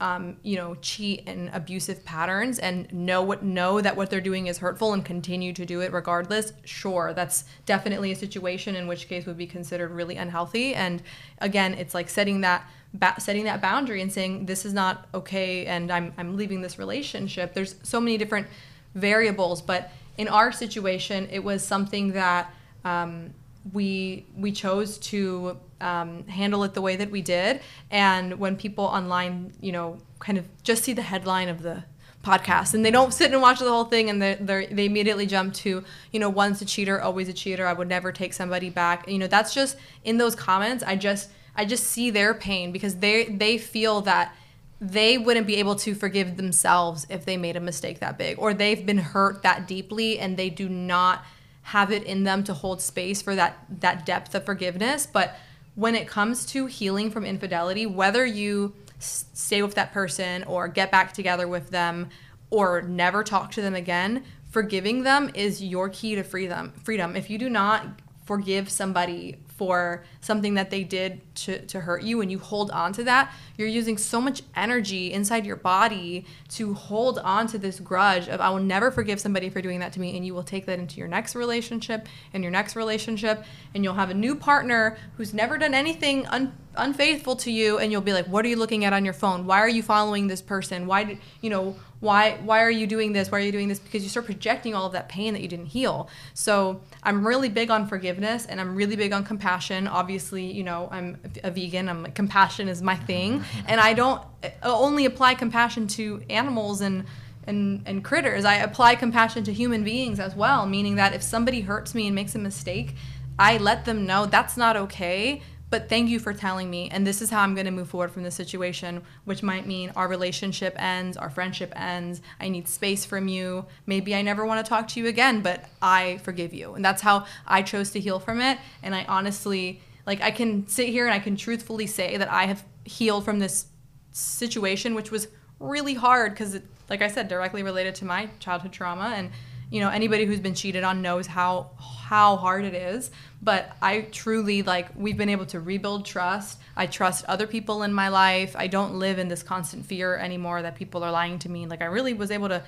[0.03, 4.49] um, you know, cheat and abusive patterns and know what know that what they're doing
[4.49, 9.07] is hurtful and continue to do it regardless, sure, that's definitely a situation in which
[9.07, 10.75] case would be considered really unhealthy.
[10.75, 11.05] And
[11.39, 15.67] again, it's like setting that ba- setting that boundary and saying this is not okay,
[15.67, 17.55] and I'm I'm leaving this relationship.
[17.55, 18.49] There's so many different
[18.97, 22.53] variables, but in our situation, it was something that
[22.85, 23.35] um,
[23.73, 27.61] we we chose to um, handle it the way that we did.
[27.91, 31.85] And when people online, you know, kind of just see the headline of the
[32.23, 34.37] podcast and they don't sit and watch the whole thing and they
[34.71, 35.83] they immediately jump to
[36.13, 39.19] you know once a cheater always a cheater i would never take somebody back you
[39.19, 43.25] know that's just in those comments i just i just see their pain because they
[43.25, 44.37] they feel that
[44.81, 48.55] they wouldn't be able to forgive themselves if they made a mistake that big or
[48.55, 51.25] they've been hurt that deeply and they do not
[51.63, 55.37] have it in them to hold space for that that depth of forgiveness but
[55.75, 60.91] when it comes to healing from infidelity, whether you stay with that person or get
[60.91, 62.09] back together with them
[62.51, 66.73] or never talk to them again, forgiving them is your key to freedom.
[66.85, 67.17] Freedom.
[67.17, 67.87] If you do not
[68.27, 72.93] forgive somebody for something that they did to, to hurt you and you hold on
[72.93, 77.79] to that, you're using so much energy inside your body to hold on to this
[77.79, 80.43] grudge of I will never forgive somebody for doing that to me and you will
[80.43, 84.35] take that into your next relationship and your next relationship and you'll have a new
[84.35, 88.49] partner who's never done anything un- unfaithful to you and you'll be like what are
[88.49, 89.47] you looking at on your phone?
[89.47, 90.87] Why are you following this person?
[90.87, 93.31] Why did you know why why are you doing this?
[93.31, 93.79] Why are you doing this?
[93.79, 96.09] Because you start projecting all of that pain that you didn't heal.
[96.35, 99.87] So i'm really big on forgiveness and i'm really big on compassion.
[99.87, 101.89] Obviously you know i'm a vegan.
[101.89, 103.45] I'm compassion is my thing.
[103.67, 107.05] And i don't uh, only apply compassion to animals and
[107.45, 108.45] and, and critters.
[108.45, 112.15] I apply compassion to human beings as well meaning that if somebody hurts me and
[112.15, 112.95] makes a mistake
[113.39, 115.43] i let them know that's not okay
[115.73, 118.13] but thank you for telling me and this is how i'm going to move forward
[118.13, 123.07] from this situation which might mean our relationship ends our friendship ends i need space
[123.07, 123.65] from you.
[123.87, 126.75] Maybe i never want to talk to you again but i forgive you.
[126.75, 130.69] And that's how i chose to heal from it and i honestly like i can
[130.69, 133.67] sit here and i can truthfully say that i have healed from this
[134.11, 136.61] situation which was really hard because
[136.91, 139.31] like i said directly related to my childhood trauma and
[139.71, 143.11] you know anybody who's been cheated on knows how how hard it is
[143.43, 146.59] but i truly like we've been able to rebuild trust.
[146.77, 148.55] I trust other people in my life.
[148.57, 151.67] I don't live in this constant fear anymore that people are lying to me.
[151.67, 152.63] Like i really was able to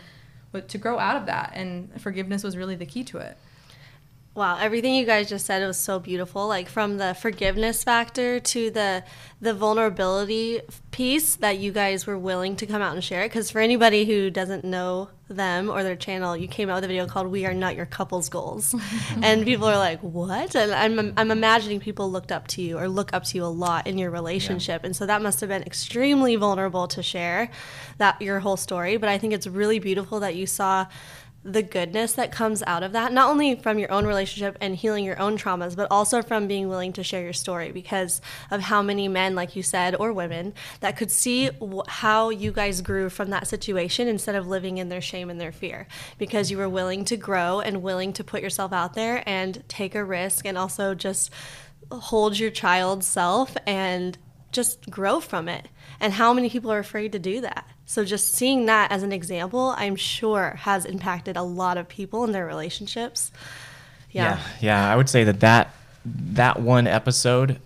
[0.60, 3.36] to grow out of that and forgiveness was really the key to it
[4.36, 6.48] Wow, everything you guys just said was so beautiful.
[6.48, 9.04] Like from the forgiveness factor to the
[9.40, 10.60] the vulnerability
[10.90, 13.28] piece that you guys were willing to come out and share it.
[13.28, 16.88] Because for anybody who doesn't know them or their channel, you came out with a
[16.88, 18.74] video called "We Are Not Your Couple's Goals,"
[19.22, 22.88] and people are like, "What?" And I'm I'm imagining people looked up to you or
[22.88, 24.86] look up to you a lot in your relationship, yeah.
[24.86, 27.50] and so that must have been extremely vulnerable to share
[27.98, 28.96] that your whole story.
[28.96, 30.86] But I think it's really beautiful that you saw
[31.44, 35.04] the goodness that comes out of that, not only from your own relationship and healing
[35.04, 38.80] your own traumas, but also from being willing to share your story because of how
[38.80, 41.50] many men, like you said, or women that could see
[41.86, 45.52] how you guys grew from that situation instead of living in their shame and their
[45.52, 45.86] fear
[46.16, 49.94] because you were willing to grow and willing to put yourself out there and take
[49.94, 51.30] a risk and also just
[51.92, 54.16] hold your child self and
[54.50, 55.68] just grow from it.
[56.00, 57.68] And how many people are afraid to do that?
[57.86, 62.24] So just seeing that as an example, I'm sure has impacted a lot of people
[62.24, 63.30] in their relationships.
[64.10, 64.40] Yeah.
[64.60, 65.74] yeah, I would say that that
[66.04, 67.58] that one episode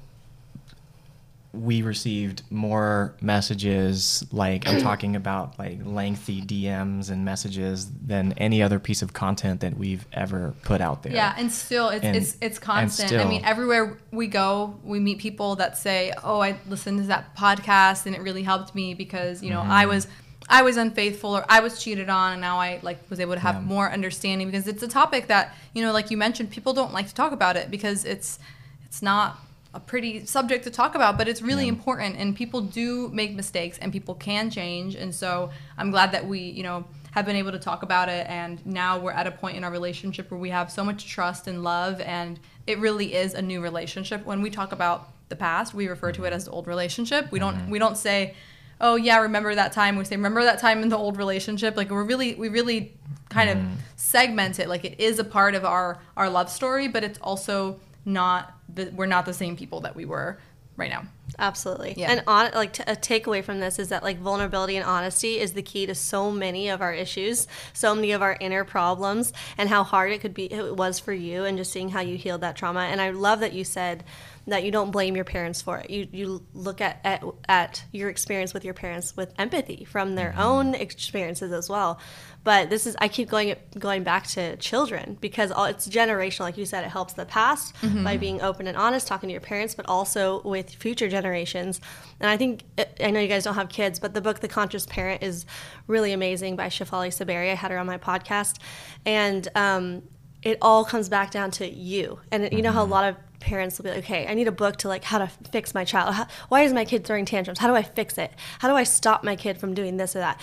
[1.59, 8.63] we received more messages like I'm talking about like lengthy DMs and messages than any
[8.63, 11.13] other piece of content that we've ever put out there.
[11.13, 13.13] Yeah, and still it's And- it's it's constant.
[13.13, 17.37] I mean, everywhere we go, we meet people that say, "Oh, I listened to that
[17.37, 19.89] podcast and it really helped me because, you know, I Mm-hmm.
[19.91, 20.07] was
[20.51, 23.41] I was unfaithful or I was cheated on and now I like was able to
[23.41, 23.61] have Yeah.
[23.63, 27.07] more understanding because it's a topic that, you know, like you mentioned, people don't like
[27.09, 28.39] to talk about it because it's
[28.87, 29.39] it's not
[29.75, 31.71] a pretty subject to talk about, but it's really Yeah.
[31.71, 34.95] important and people do make mistakes and people can change.
[34.95, 38.27] And so I'm glad that we, you know, have been able to talk about it
[38.29, 41.47] and now we're at a point in our relationship where we have so much trust
[41.47, 44.25] and love and it really is a new relationship.
[44.25, 47.31] When we talk about the past, we refer to it as the old relationship.
[47.31, 47.71] We don't mm-hmm.
[47.71, 48.35] we don't say,
[48.81, 51.91] "Oh yeah, remember that time." We say, "Remember that time in the old relationship." Like
[51.91, 52.95] we're really we really
[53.29, 53.75] kind of mm-hmm.
[53.97, 57.79] segment it like it is a part of our our love story, but it's also
[58.09, 60.39] not the, we're not the same people that we were
[60.77, 61.05] right now.
[61.39, 61.95] Absolutely.
[61.97, 62.13] Yeah.
[62.13, 65.53] And on like t- a takeaway from this is that like vulnerability and honesty is
[65.53, 69.69] the key to so many of our issues, so many of our inner problems, and
[69.69, 72.41] how hard it could be it was for you, and just seeing how you healed
[72.41, 72.81] that trauma.
[72.81, 74.05] And I love that you said
[74.47, 75.91] that you don't blame your parents for it.
[75.91, 80.31] You you look at at, at your experience with your parents with empathy from their
[80.31, 80.41] mm-hmm.
[80.41, 82.01] own experiences as well.
[82.45, 86.41] But this is I keep going going back to children because all, it's generational.
[86.41, 87.75] Like you said, it helps the past
[88.05, 91.81] by being open and honest, talking to your parents, but also with future generations.
[92.21, 92.63] And I think
[93.01, 95.47] I know you guys don't have kids, but the book The Conscious Parent is
[95.87, 97.51] really amazing by Shefali Tsabary.
[97.51, 98.59] I had her on my podcast,
[99.05, 100.03] and um,
[100.43, 102.21] it all comes back down to you.
[102.31, 104.49] And it, you know how a lot of parents will be like, okay, I need
[104.49, 106.15] a book to like how to fix my child.
[106.15, 107.59] How, why is my kid throwing tantrums?
[107.59, 108.33] How do I fix it?
[108.59, 110.41] How do I stop my kid from doing this or that?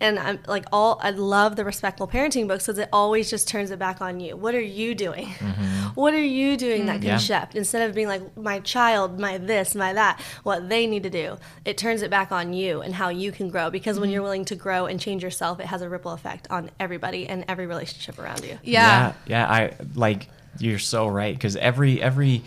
[0.00, 3.70] And I'm like all I love the respectful parenting books because it always just turns
[3.70, 4.36] it back on you.
[4.36, 5.26] What are you doing?
[5.26, 5.88] Mm-hmm.
[5.94, 7.18] What are you doing that can Yeah.
[7.18, 11.10] shift instead of being like my child, my this, my that, what they need to
[11.10, 11.38] do?
[11.64, 14.14] It turns it back on you and how you can grow because when mm-hmm.
[14.14, 17.44] you're willing to grow and change yourself, it has a ripple effect on everybody and
[17.48, 18.58] every relationship around you.
[18.62, 19.12] Yeah.
[19.26, 20.28] yeah, yeah, I like
[20.58, 22.42] you're so right because every every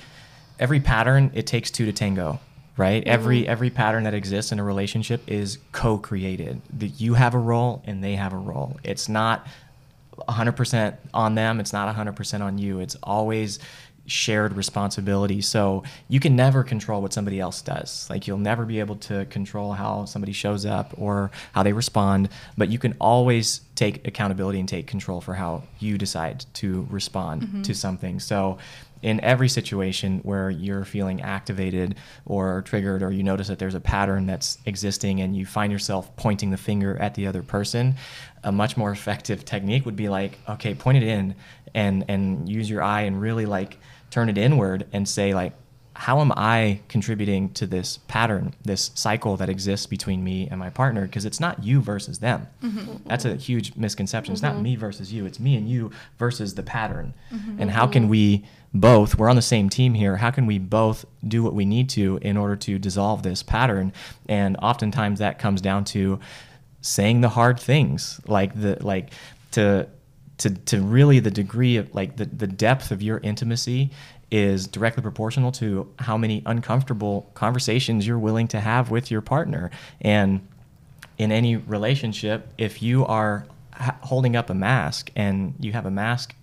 [0.60, 2.40] every pattern it takes two to tango,
[2.78, 3.04] right?
[3.04, 3.12] Mm-hmm.
[3.12, 6.62] Every every pattern that exists in a relationship is co-created.
[6.78, 8.80] That you have a role and they have a role.
[8.84, 9.48] It's not
[10.18, 11.60] 100% on them.
[11.60, 12.80] It's not 100% on you.
[12.80, 13.60] It's always
[14.08, 15.42] shared responsibility.
[15.42, 18.10] So you can never control what somebody else does.
[18.10, 22.30] Like you'll never be able to control how somebody shows up or how they respond,
[22.58, 27.44] but you can always take accountability and take control for how you decide to respond
[27.44, 27.62] mm-hmm.
[27.62, 28.20] to something.
[28.20, 28.58] So
[29.02, 31.96] in every situation where you're feeling activated
[32.26, 36.16] or triggered or you notice that there's a pattern that's existing and you find yourself
[36.16, 37.96] pointing the finger at the other person
[38.44, 41.36] a much more effective technique would be like okay point it in
[41.74, 43.78] and and use your eye and really like
[44.10, 45.54] turn it inward and say like
[45.94, 50.70] how am I contributing to this pattern, this cycle that exists between me and my
[50.70, 51.06] partner?
[51.06, 52.48] Because it's not you versus them.
[52.64, 53.08] Mm-hmm.
[53.08, 54.32] That's a huge misconception.
[54.32, 54.64] It's not mm-hmm.
[54.64, 55.26] me versus you.
[55.26, 57.14] It's me and you versus the pattern.
[57.32, 57.62] Mm-hmm.
[57.62, 61.06] And how can we both, we're on the same team here, how can we both
[61.28, 63.92] do what we need to in order to dissolve this pattern?
[64.30, 66.20] And oftentimes that comes down to
[66.82, 69.12] saying the hard things, like the, like
[69.52, 69.88] to,
[70.38, 73.92] to, to really the degree of like the, the depth of your intimacy
[74.32, 79.70] is directly proportional to how many uncomfortable conversations you're willing to have with your partner.
[80.00, 80.48] And
[81.18, 83.46] in any relationship, if you are
[84.02, 86.34] holding up a mask and you have a mask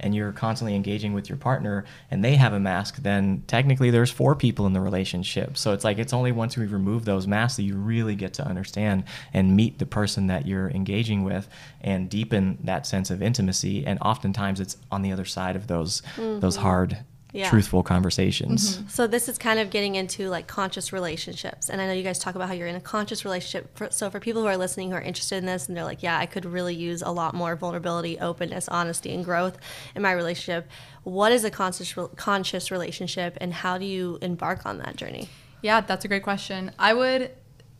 [0.00, 4.10] and you're constantly engaging with your partner and they have a mask, then technically there's
[4.10, 5.56] four people in the relationship.
[5.56, 8.46] So it's like it's only once we remove those masks that you really get to
[8.46, 11.48] understand and meet the person that you're engaging with
[11.80, 13.86] and deepen that sense of intimacy.
[13.86, 16.62] And oftentimes it's on the other side of those those mm-hmm.
[16.62, 16.98] hard,
[17.38, 17.50] Yeah.
[17.50, 18.78] truthful conversations.
[18.78, 18.88] Mm-hmm.
[18.88, 22.18] So this is kind of getting into like conscious relationships, and I know you guys
[22.18, 23.76] talk about how you're in a conscious relationship.
[23.76, 26.02] For, so for people who are listening who are interested in this, and they're like,
[26.02, 29.56] "Yeah, I could really use a lot more vulnerability, openness, honesty, and growth
[29.94, 30.68] in my relationship."
[31.04, 35.28] What is a conscious conscious relationship, and how do you embark on that journey?
[35.62, 36.72] Yeah, that's a great question.
[36.78, 37.30] I would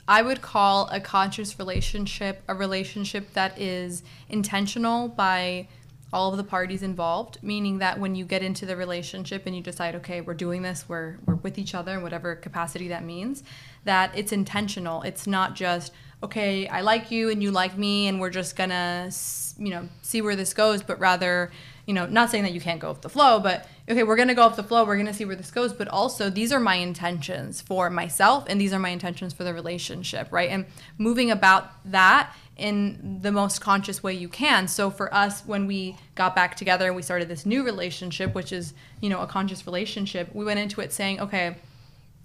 [0.07, 5.69] I would call a conscious relationship a relationship that is intentional by
[6.13, 9.63] all of the parties involved, meaning that when you get into the relationship and you
[9.63, 13.43] decide, okay, we're doing this, we're, we're with each other in whatever capacity that means,
[13.85, 15.03] that it's intentional.
[15.03, 15.93] It's not just,
[16.23, 19.11] okay, I like you and you like me and we're just gonna,
[19.59, 21.51] you know, see where this goes, but rather,
[21.87, 24.35] you know, not saying that you can't go with the flow, but okay, we're gonna
[24.35, 26.77] go off the flow, we're gonna see where this goes, but also these are my
[26.77, 30.51] intentions for myself and these are my intentions for the relationship, right?
[30.51, 30.65] And
[30.97, 34.69] moving about that in the most conscious way you can.
[34.69, 38.53] So for us, when we got back together and we started this new relationship, which
[38.53, 41.57] is, you know, a conscious relationship, we went into it saying, okay,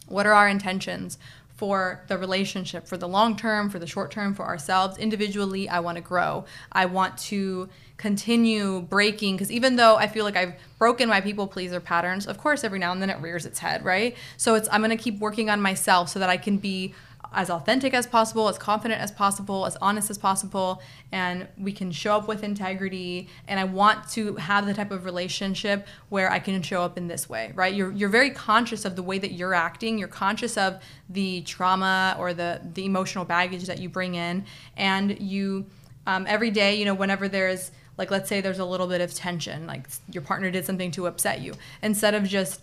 [0.08, 1.18] what are our intentions?
[1.56, 4.98] for the relationship, for the long term, for the short term, for ourselves.
[4.98, 6.46] Individually, I want to grow.
[6.72, 11.48] I want to continue breaking because even though I feel like I've broken my people
[11.48, 14.18] pleaser patterns, of course, every now and then it rears its head, right?
[14.36, 16.94] So it's I'm going to keep working on myself so that I can be
[17.34, 20.82] as authentic as possible, as confident as possible, as honest as possible,
[21.12, 23.28] and we can show up with integrity.
[23.48, 27.08] And I want to have the type of relationship where I can show up in
[27.08, 27.74] this way, right?
[27.74, 29.98] You're, you're very conscious of the way that you're acting.
[29.98, 34.46] You're conscious of the trauma or the, the emotional baggage that you bring in.
[34.78, 35.66] And you,
[36.06, 39.14] um, every day, you know, whenever there's, like, let's say there's a little bit of
[39.14, 42.62] tension, like your partner did something to upset you, instead of just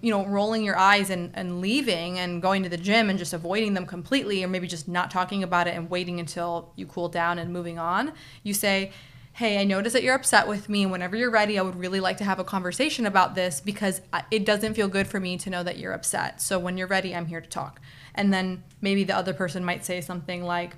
[0.00, 3.32] you know, rolling your eyes and, and leaving and going to the gym and just
[3.32, 7.08] avoiding them completely, or maybe just not talking about it and waiting until you cool
[7.08, 8.12] down and moving on,
[8.42, 8.92] you say,
[9.32, 10.84] Hey, I notice that you're upset with me.
[10.84, 14.00] Whenever you're ready, I would really like to have a conversation about this because
[14.32, 16.42] it doesn't feel good for me to know that you're upset.
[16.42, 17.80] So when you're ready, I'm here to talk.
[18.16, 20.74] And then maybe the other person might say something like,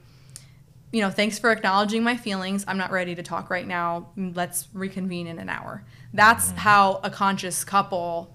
[0.92, 2.66] you know, thanks for acknowledging my feelings.
[2.68, 4.08] I'm not ready to talk right now.
[4.14, 5.82] Let's reconvene in an hour.
[6.12, 6.58] That's mm-hmm.
[6.58, 8.34] how a conscious couple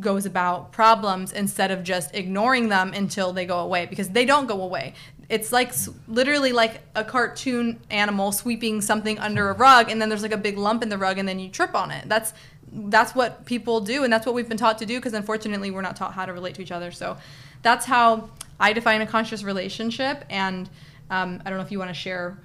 [0.00, 4.46] goes about problems instead of just ignoring them until they go away because they don't
[4.46, 4.94] go away.
[5.28, 5.72] It's like
[6.06, 10.36] literally like a cartoon animal sweeping something under a rug and then there's like a
[10.36, 12.08] big lump in the rug and then you trip on it.
[12.08, 12.34] That's
[12.72, 15.82] that's what people do and that's what we've been taught to do because unfortunately we're
[15.82, 16.90] not taught how to relate to each other.
[16.90, 17.16] So
[17.62, 18.28] that's how
[18.60, 20.68] I define a conscious relationship and
[21.08, 22.36] um, I don't know if you want to share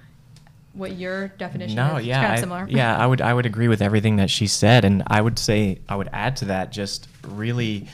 [0.74, 2.06] what your definition no, is.
[2.06, 2.66] yeah, it's kind of similar.
[2.68, 5.80] yeah, I would I would agree with everything that she said, and I would say
[5.88, 7.88] I would add to that just really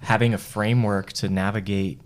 [0.00, 2.00] having a framework to navigate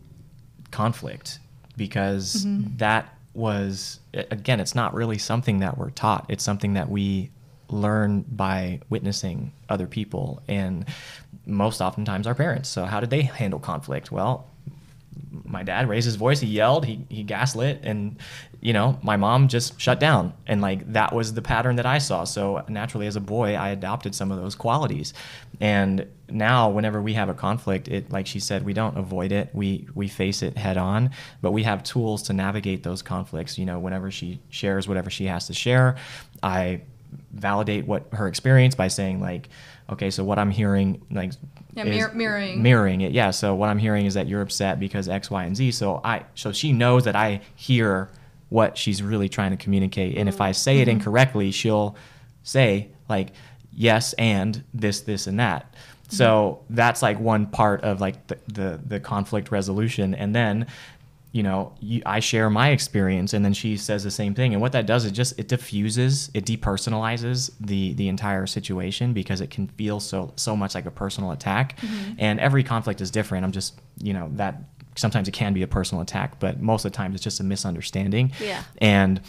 [0.71, 1.39] conflict
[1.77, 2.77] because mm-hmm.
[2.77, 7.31] that was again it's not really something that we're taught it's something that we
[7.69, 10.85] learn by witnessing other people and
[11.47, 14.47] most oftentimes our parents so how did they handle conflict well
[15.45, 18.17] my dad raised his voice he yelled he, he gaslit and
[18.63, 20.33] you know, my mom just shut down.
[20.47, 22.23] And like that was the pattern that I saw.
[22.23, 25.13] So naturally, as a boy, I adopted some of those qualities.
[25.61, 29.51] And now, whenever we have a conflict, it, like she said, we don't avoid it.
[29.53, 31.11] We, we face it head on,
[31.43, 33.59] but we have tools to navigate those conflicts.
[33.59, 35.97] You know, whenever she shares whatever she has to share,
[36.41, 36.83] I
[37.33, 39.49] validate what her experience by saying, like,
[39.91, 41.33] okay, so what I'm hearing, like,
[41.75, 45.09] yeah, mir- mirroring mirroring it yeah so what i'm hearing is that you're upset because
[45.09, 48.11] x y and z so i so she knows that i hear
[48.53, 50.19] what she's really trying to communicate.
[50.19, 50.91] And if I say it mm-hmm.
[50.91, 51.97] incorrectly, she'll
[52.43, 53.29] say like
[53.73, 55.75] yes and this this and that.
[56.09, 56.75] So mm-hmm.
[56.75, 60.67] that's like one part of like the, the, the conflict resolution, and then
[61.33, 64.53] you know you, I share my experience, and then she says the same thing.
[64.53, 69.41] And what that does is just it diffuses, it depersonalizes the the entire situation because
[69.41, 71.79] it can feel so so much like a personal attack.
[71.81, 72.13] Mm-hmm.
[72.19, 73.45] And every conflict is different.
[73.45, 74.63] I'm just you know that
[74.95, 77.45] sometimes it can be a personal attack, but most of the times it's just a
[77.45, 78.33] misunderstanding.
[78.41, 78.63] Yeah.
[78.79, 79.21] And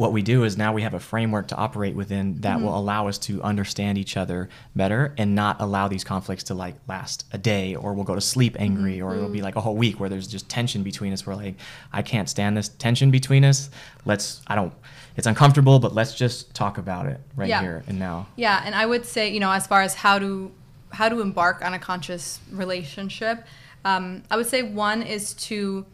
[0.00, 2.64] what we do is now we have a framework to operate within that mm-hmm.
[2.64, 6.74] will allow us to understand each other better and not allow these conflicts to like
[6.88, 9.06] last a day or we'll go to sleep angry mm-hmm.
[9.06, 9.44] or it'll be mm-hmm.
[9.44, 11.54] like a whole week where there's just tension between us we're like
[11.92, 13.68] i can't stand this tension between us
[14.06, 14.72] let's i don't
[15.18, 17.60] it's uncomfortable but let's just talk about it right yeah.
[17.60, 20.50] here and now yeah and i would say you know as far as how to
[20.92, 23.44] how to embark on a conscious relationship
[23.84, 25.86] um, I would say one is to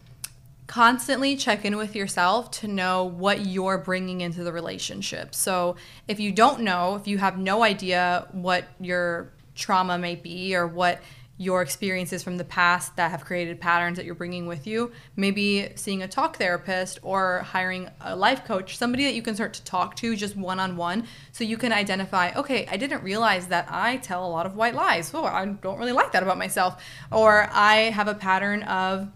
[0.66, 5.34] constantly check in with yourself to know what you're bringing into the relationship.
[5.34, 5.76] So
[6.08, 10.66] if you don't know, if you have no idea what your trauma may be or
[10.66, 11.00] what
[11.38, 14.90] your experiences from the past that have created patterns that you're bringing with you.
[15.16, 19.52] Maybe seeing a talk therapist or hiring a life coach, somebody that you can start
[19.54, 23.48] to talk to just one on one so you can identify, okay, I didn't realize
[23.48, 25.12] that I tell a lot of white lies.
[25.12, 26.82] Oh, I don't really like that about myself.
[27.12, 29.08] Or I have a pattern of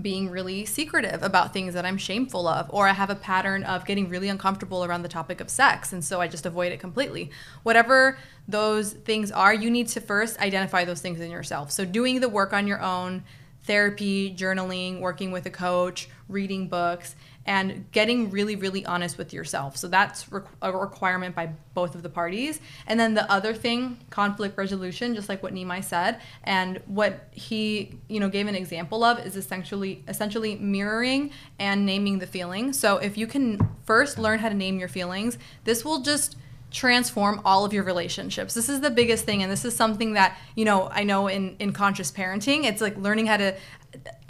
[0.00, 3.84] being really secretive about things that I'm shameful of, or I have a pattern of
[3.84, 7.30] getting really uncomfortable around the topic of sex, and so I just avoid it completely.
[7.62, 11.72] Whatever those things are, you need to first identify those things in yourself.
[11.72, 13.24] So, doing the work on your own,
[13.64, 17.16] therapy, journaling, working with a coach, reading books,
[17.48, 19.74] and getting really, really honest with yourself.
[19.74, 20.26] So that's
[20.60, 22.60] a requirement by both of the parties.
[22.86, 27.98] And then the other thing, conflict resolution, just like what Nimai said, and what he,
[28.06, 32.74] you know, gave an example of is essentially essentially mirroring and naming the feeling.
[32.74, 36.36] So if you can first learn how to name your feelings, this will just
[36.70, 38.52] transform all of your relationships.
[38.52, 41.56] This is the biggest thing and this is something that, you know, I know in
[41.58, 43.56] in conscious parenting, it's like learning how to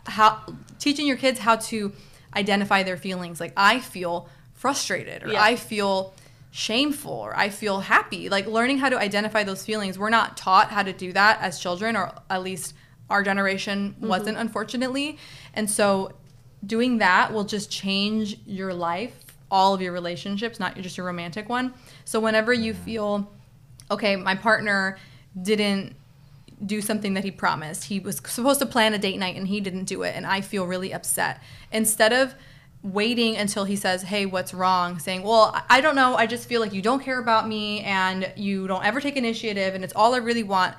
[0.06, 0.40] how
[0.78, 1.92] teaching your kids how to
[2.38, 3.40] identify their feelings.
[3.40, 5.42] Like I feel frustrated or yeah.
[5.42, 6.14] I feel
[6.50, 8.28] shameful or I feel happy.
[8.28, 9.98] Like learning how to identify those feelings.
[9.98, 12.74] We're not taught how to do that as children or at least
[13.10, 14.08] our generation mm-hmm.
[14.08, 15.18] wasn't unfortunately.
[15.54, 16.12] And so
[16.64, 19.14] doing that will just change your life,
[19.50, 21.74] all of your relationships, not just your romantic one.
[22.04, 23.30] So whenever you feel
[23.90, 24.98] okay, my partner
[25.40, 25.94] didn't
[26.64, 27.84] do something that he promised.
[27.84, 30.40] He was supposed to plan a date night and he didn't do it, and I
[30.40, 31.42] feel really upset.
[31.72, 32.34] Instead of
[32.82, 34.98] waiting until he says, Hey, what's wrong?
[34.98, 36.14] Saying, Well, I don't know.
[36.16, 39.74] I just feel like you don't care about me and you don't ever take initiative,
[39.74, 40.74] and it's all I really want.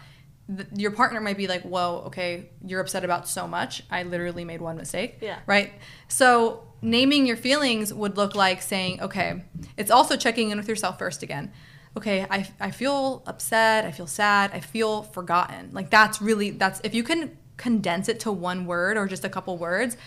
[0.75, 3.83] Your partner might be like, Whoa, okay, you're upset about so much.
[3.89, 5.17] I literally made one mistake.
[5.21, 5.39] Yeah.
[5.45, 5.73] Right?
[6.07, 9.43] So, naming your feelings would look like saying, Okay,
[9.77, 11.51] it's also checking in with yourself first again
[11.99, 15.69] okay, I, I feel upset, I feel sad, I feel forgotten.
[15.73, 19.29] Like that's really that's if you can condense it to one word or just a
[19.29, 19.97] couple words,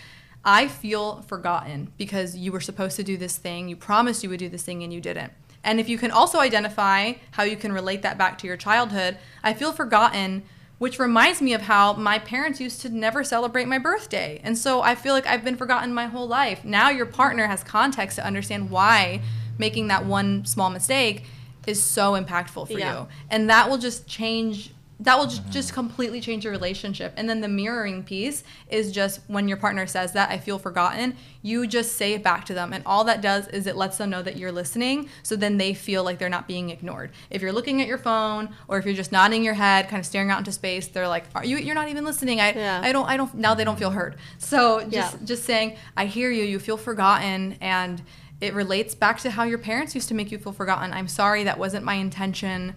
[0.43, 4.39] I feel forgotten because you were supposed to do this thing, you promised you would
[4.39, 5.33] do this thing and you didn't.
[5.63, 9.19] And if you can also identify how you can relate that back to your childhood,
[9.43, 10.41] I feel forgotten,
[10.79, 14.41] which reminds me of how my parents used to never celebrate my birthday.
[14.43, 16.65] And so I feel like I've been forgotten my whole life.
[16.65, 19.21] Now your partner has context to understand why
[19.59, 21.25] making that one small mistake
[21.67, 23.01] is so impactful for yeah.
[23.01, 27.29] you and that will just change that will just, just completely change your relationship and
[27.29, 31.67] then the mirroring piece is just when your partner says that i feel forgotten you
[31.67, 34.21] just say it back to them and all that does is it lets them know
[34.21, 37.81] that you're listening so then they feel like they're not being ignored if you're looking
[37.81, 40.51] at your phone or if you're just nodding your head kind of staring out into
[40.51, 42.79] space they're like are you you're not even listening i yeah.
[42.83, 45.25] i don't i don't now they don't feel heard so just yeah.
[45.25, 48.01] just saying i hear you you feel forgotten and
[48.43, 50.91] it relates back to how your parents used to make you feel forgotten.
[50.91, 52.75] I'm sorry that wasn't my intention.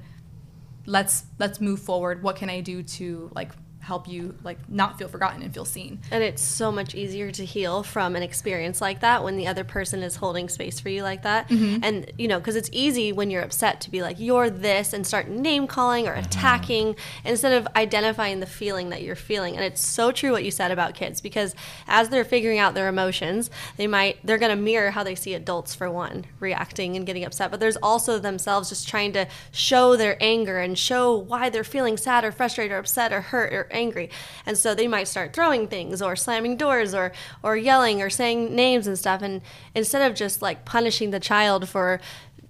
[0.86, 2.22] Let's let's move forward.
[2.22, 3.50] What can I do to like
[3.86, 6.00] help you like not feel forgotten and feel seen.
[6.10, 9.62] And it's so much easier to heal from an experience like that when the other
[9.62, 11.48] person is holding space for you like that.
[11.48, 11.84] Mm-hmm.
[11.84, 15.06] And you know, because it's easy when you're upset to be like you're this and
[15.06, 16.26] start name calling or mm-hmm.
[16.26, 19.54] attacking instead of identifying the feeling that you're feeling.
[19.54, 21.54] And it's so true what you said about kids because
[21.86, 25.32] as they're figuring out their emotions, they might they're going to mirror how they see
[25.32, 29.94] adults for one reacting and getting upset, but there's also themselves just trying to show
[29.96, 33.68] their anger and show why they're feeling sad or frustrated or upset or hurt or
[33.76, 34.10] angry.
[34.44, 37.12] And so they might start throwing things or slamming doors or
[37.42, 39.42] or yelling or saying names and stuff and
[39.74, 42.00] instead of just like punishing the child for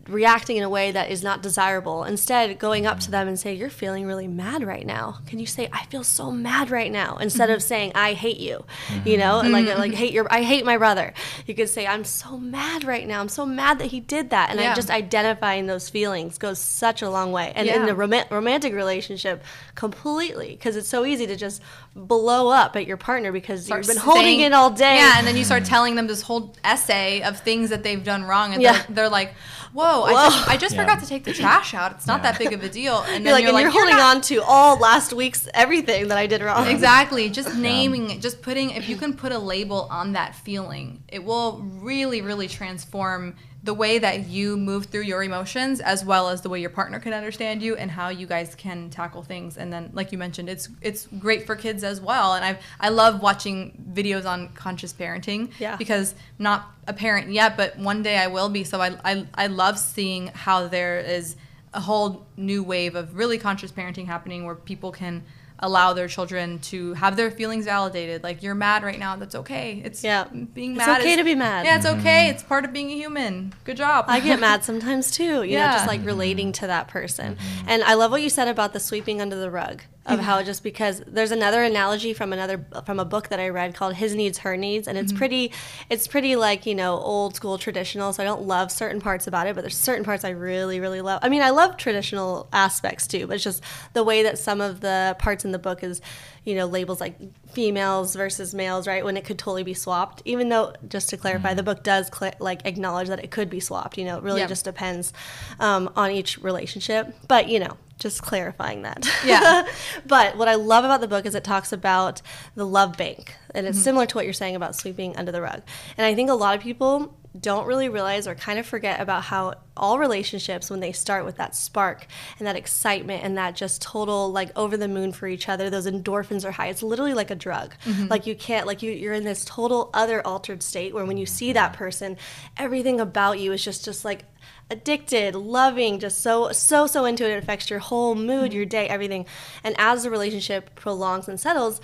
[0.09, 2.05] reacting in a way that is not desirable.
[2.05, 5.19] Instead, going up to them and say, "You're feeling really mad right now.
[5.27, 7.57] Can you say I feel so mad right now?" Instead mm-hmm.
[7.57, 9.09] of saying I hate you, mm-hmm.
[9.09, 11.13] you know, and like like hate your I hate my brother.
[11.47, 13.21] You could say I'm so mad right now.
[13.21, 14.73] I'm so mad that he did that, and yeah.
[14.73, 17.53] I just identifying those feelings goes such a long way.
[17.55, 17.77] And yeah.
[17.77, 19.43] in the rom- romantic relationship,
[19.75, 21.63] completely because it's so easy to just
[21.95, 24.97] blow up at your partner because start you've been saying, holding it all day.
[24.97, 28.25] Yeah, and then you start telling them this whole essay of things that they've done
[28.25, 28.73] wrong, and yeah.
[28.73, 29.35] they're, they're like
[29.73, 30.07] whoa, whoa.
[30.07, 30.83] I just, I just yeah.
[30.83, 31.93] forgot to take the trash out.
[31.93, 32.33] It's not yeah.
[32.33, 33.05] that big of a deal.
[33.17, 34.17] And you're like, you're, and like, you're, holding not...
[34.17, 36.67] on to all last week's everything that I did wrong.
[36.77, 37.31] Exactly.
[37.31, 41.25] Just naming it, just putting, if you can put a label on that feeling, it
[41.25, 43.35] will really, really transform
[43.67, 47.01] the way that you move through your emotions as well as the way your partner
[47.01, 49.59] can understand you and how you guys can tackle things.
[49.59, 52.35] And then like you mentioned it's it's great for kids as well.
[52.35, 55.77] And i i love watching videos on conscious parenting yeah.
[55.77, 58.62] because I'm not a parent yet but one day i will be.
[58.62, 61.37] So I, I i love seeing how there is
[61.75, 65.25] a whole new wave of really conscious parenting happening where people can
[65.59, 68.23] allow their children to have their feelings validated.
[68.23, 69.83] Like you're mad right now, that's okay.
[69.85, 70.25] It's yeah.
[70.25, 70.89] being mad.
[70.89, 71.67] It's okay is, to be mad.
[71.67, 72.29] Yeah, it's okay.
[72.29, 73.55] It's part of being a human.
[73.65, 74.07] Good job.
[74.09, 75.43] I get mad sometimes too.
[75.43, 75.67] You yeah.
[75.67, 77.37] know, just like relating to that person.
[77.37, 77.69] Mm-hmm.
[77.69, 80.63] And I love what you said about the sweeping under the rug of how just
[80.63, 84.39] because there's another analogy from another from a book that I read called His Needs
[84.39, 85.19] Her Needs and it's mm-hmm.
[85.19, 85.53] pretty
[85.91, 89.47] it's pretty like you know old school traditional so I don't love certain parts about
[89.47, 93.07] it but there's certain parts I really really love I mean I love traditional aspects
[93.07, 93.63] too but it's just
[93.95, 96.01] the way that some of the parts in the book is
[96.45, 97.19] you know labels like
[97.51, 101.49] females versus males right when it could totally be swapped even though just to clarify
[101.49, 101.57] mm-hmm.
[101.57, 104.47] the book does cl- like acknowledge that it could be swapped you know it really
[104.47, 105.13] just depends
[105.59, 109.09] um, on each relationship but you know just clarifying that.
[109.25, 109.67] Yeah.
[110.07, 112.23] but what I love about the book is it talks about
[112.55, 113.85] the love bank, and it's mm-hmm.
[113.85, 115.63] similar to what you're saying about sweeping under the rug.
[115.97, 119.25] And I think a lot of people don't really realize or kind of forget about
[119.25, 122.07] how all relationships when they start with that spark
[122.39, 125.87] and that excitement and that just total like over the moon for each other those
[125.87, 128.07] endorphins are high it's literally like a drug mm-hmm.
[128.09, 131.27] like you can't like you, you're in this total other altered state where when you
[131.27, 132.17] see that person
[132.57, 134.25] everything about you is just just like
[134.71, 137.31] addicted loving just so so so into it.
[137.31, 139.27] It affects your whole mood your day everything.
[139.63, 141.81] And as the relationship prolongs and settles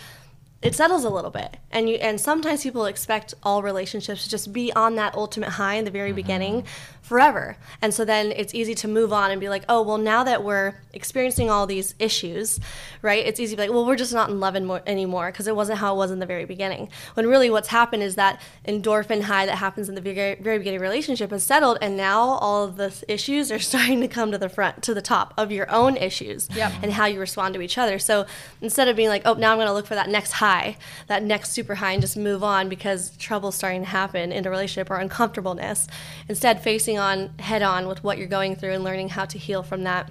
[0.63, 1.57] it settles a little bit.
[1.73, 5.75] And you and sometimes people expect all relationships to just be on that ultimate high
[5.75, 6.17] in the very mm-hmm.
[6.17, 6.65] beginning
[7.03, 7.57] forever.
[7.82, 10.44] And so then it's easy to move on and be like, oh, well, now that
[10.44, 12.61] we're experiencing all these issues,
[13.03, 13.26] right?
[13.26, 14.55] It's easy to be like, well, we're just not in love
[14.86, 16.88] anymore because it wasn't how it was in the very beginning.
[17.14, 20.80] When really what's happened is that endorphin high that happens in the very, very beginning
[20.80, 24.48] relationship has settled, and now all of the issues are starting to come to the
[24.48, 26.72] front, to the top of your own issues yep.
[26.82, 27.98] and how you respond to each other.
[27.98, 28.26] So
[28.61, 30.76] instead of being like, oh, now I'm going to look for that next high,
[31.09, 34.50] that next super high, and just move on because trouble's starting to happen in a
[34.50, 35.88] relationship or uncomfortableness,
[36.28, 39.62] instead facing on head on with what you're going through and learning how to heal
[39.62, 40.11] from that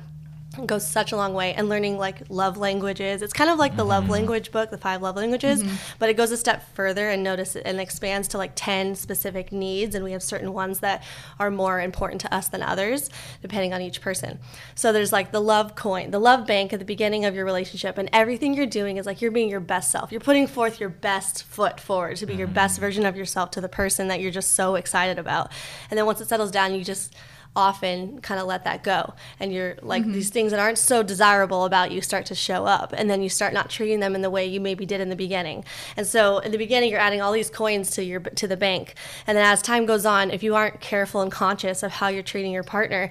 [0.66, 3.84] goes such a long way and learning like love languages it's kind of like the
[3.84, 3.90] mm-hmm.
[3.90, 5.76] love language book the five love languages mm-hmm.
[5.98, 9.54] but it goes a step further and notice it and expands to like 10 specific
[9.54, 11.04] needs and we have certain ones that
[11.40, 13.10] are more important to us than others
[13.42, 14.40] depending on each person
[14.76, 17.98] so there's like the love coin the love bank at the beginning of your relationship
[17.98, 20.90] and everything you're doing is like you're being your best self you're putting forth your
[20.90, 22.40] best foot forward to be mm-hmm.
[22.40, 22.82] your best mm-hmm.
[22.82, 25.50] version of yourself to the person that you're just so excited about
[25.90, 27.16] and then once it settles down you just
[27.56, 29.14] often kind of let that go.
[29.40, 30.14] And you're like mm-hmm.
[30.14, 33.30] these things that aren't so desirable about you start to show up and then you
[33.30, 35.66] start not treating them in the way you maybe did in the beginning.
[35.98, 38.96] And so in the beginning you're adding all these coins to your to the bank.
[39.28, 42.24] And then as time goes on if you aren't careful and conscious of how you're
[42.24, 43.10] treating your partner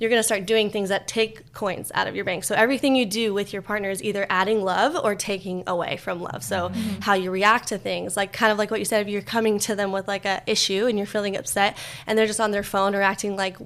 [0.00, 2.42] you're going to start doing things that take coins out of your bank.
[2.44, 6.22] So everything you do with your partner is either adding love or taking away from
[6.22, 6.42] love.
[6.42, 7.00] So mm-hmm.
[7.00, 9.58] how you react to things, like kind of like what you said, if you're coming
[9.60, 11.76] to them with like a issue and you're feeling upset
[12.06, 13.58] and they're just on their phone or acting like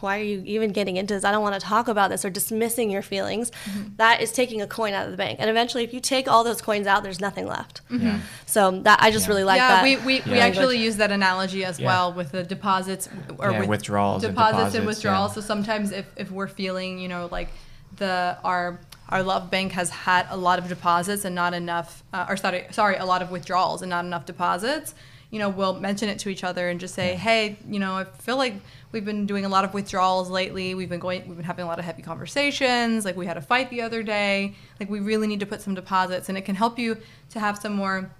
[0.00, 1.24] why are you even getting into this?
[1.24, 3.50] I don't want to talk about this or dismissing your feelings.
[3.50, 3.96] Mm-hmm.
[3.96, 5.38] That is taking a coin out of the bank.
[5.40, 7.80] And eventually, if you take all those coins out, there's nothing left.
[7.90, 8.18] Mm-hmm.
[8.46, 9.30] So that I just yeah.
[9.30, 9.82] really like yeah, that.
[9.84, 10.32] We, we, yeah.
[10.32, 13.08] we actually use that analogy as well with the deposits
[13.38, 14.22] or with withdrawals.
[14.22, 15.34] Deposits, and, deposits, and withdrawals.
[15.34, 17.48] So sometimes if, if we're feeling, you know, like
[17.96, 22.26] the our our love bank has had a lot of deposits and not enough, uh,
[22.28, 24.94] or sorry, sorry, a lot of withdrawals and not enough deposits
[25.30, 27.18] you know, we'll mention it to each other and just say, yeah.
[27.18, 28.54] hey, you know, I feel like
[28.96, 30.74] we've been doing a lot of withdrawals lately.
[30.74, 33.04] We've been going, we've been having a lot of heavy conversations.
[33.04, 34.54] Like we had a fight the other day.
[34.80, 36.96] Like we really need to put some deposits, and it can help you
[37.28, 38.10] to have some more,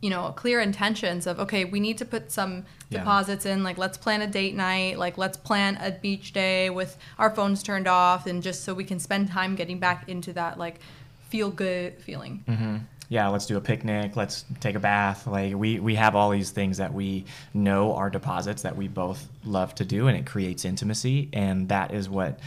[0.00, 3.00] you know, clear intentions of okay, we need to put some yeah.
[3.00, 3.64] deposits in.
[3.64, 4.96] Like let's plan a date night.
[4.96, 8.84] Like let's plan a beach day with our phones turned off, and just so we
[8.84, 10.78] can spend time getting back into that like
[11.30, 12.44] feel good feeling.
[12.46, 12.76] Mm-hmm
[13.08, 15.26] yeah, let's do a picnic, let's take a bath.
[15.26, 19.28] Like we we have all these things that we know are deposits that we both
[19.44, 22.40] love to do and it creates intimacy and that is what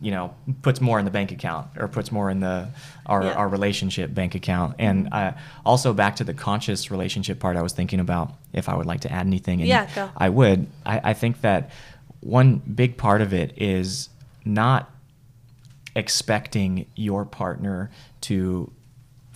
[0.00, 2.68] you know puts more in the bank account or puts more in the
[3.06, 3.32] our, yeah.
[3.34, 5.32] our relationship bank account and uh,
[5.64, 9.00] also back to the conscious relationship part i was thinking about if i would like
[9.00, 10.10] to add anything and yeah, go.
[10.16, 11.70] i would I, I think that
[12.20, 14.08] one big part of it is
[14.44, 14.90] not
[15.94, 17.90] expecting your partner
[18.22, 18.72] to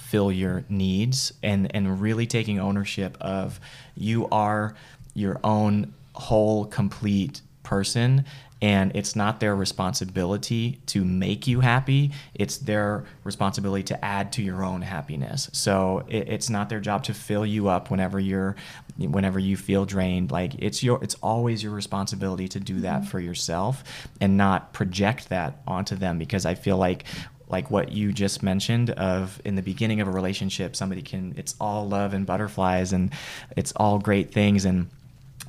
[0.09, 3.59] fill your needs and and really taking ownership of
[3.97, 4.75] you are
[5.15, 8.25] your own whole complete person
[8.63, 12.13] and it's not their responsibility to make you happy.
[12.35, 15.51] It's their responsibility to add to your own happiness.
[15.53, 18.57] So it, it's not their job to fill you up whenever you're
[18.99, 20.31] whenever you feel drained.
[20.31, 23.11] Like it's your it's always your responsibility to do that mm-hmm.
[23.11, 23.85] for yourself
[24.23, 27.05] and not project that onto them because i feel like
[27.49, 31.55] like what you just mentioned of in the beginning of a relationship somebody can it's
[31.61, 33.13] all love and butterflies and
[33.57, 34.89] it's all great things and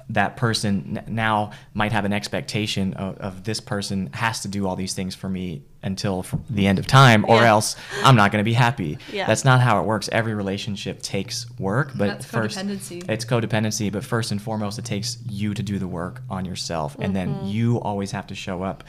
[0.10, 4.76] that person now might have an expectation of, of, this person has to do all
[4.76, 7.50] these things for me until the end of time or yeah.
[7.50, 9.28] else i'm not going to be happy yeah.
[9.28, 13.08] that's not how it works every relationship takes work but that's first codependency.
[13.10, 16.96] it's codependency but first and foremost it takes you to do the work on yourself
[16.96, 17.32] and mm-hmm.
[17.32, 18.84] then you always have to show up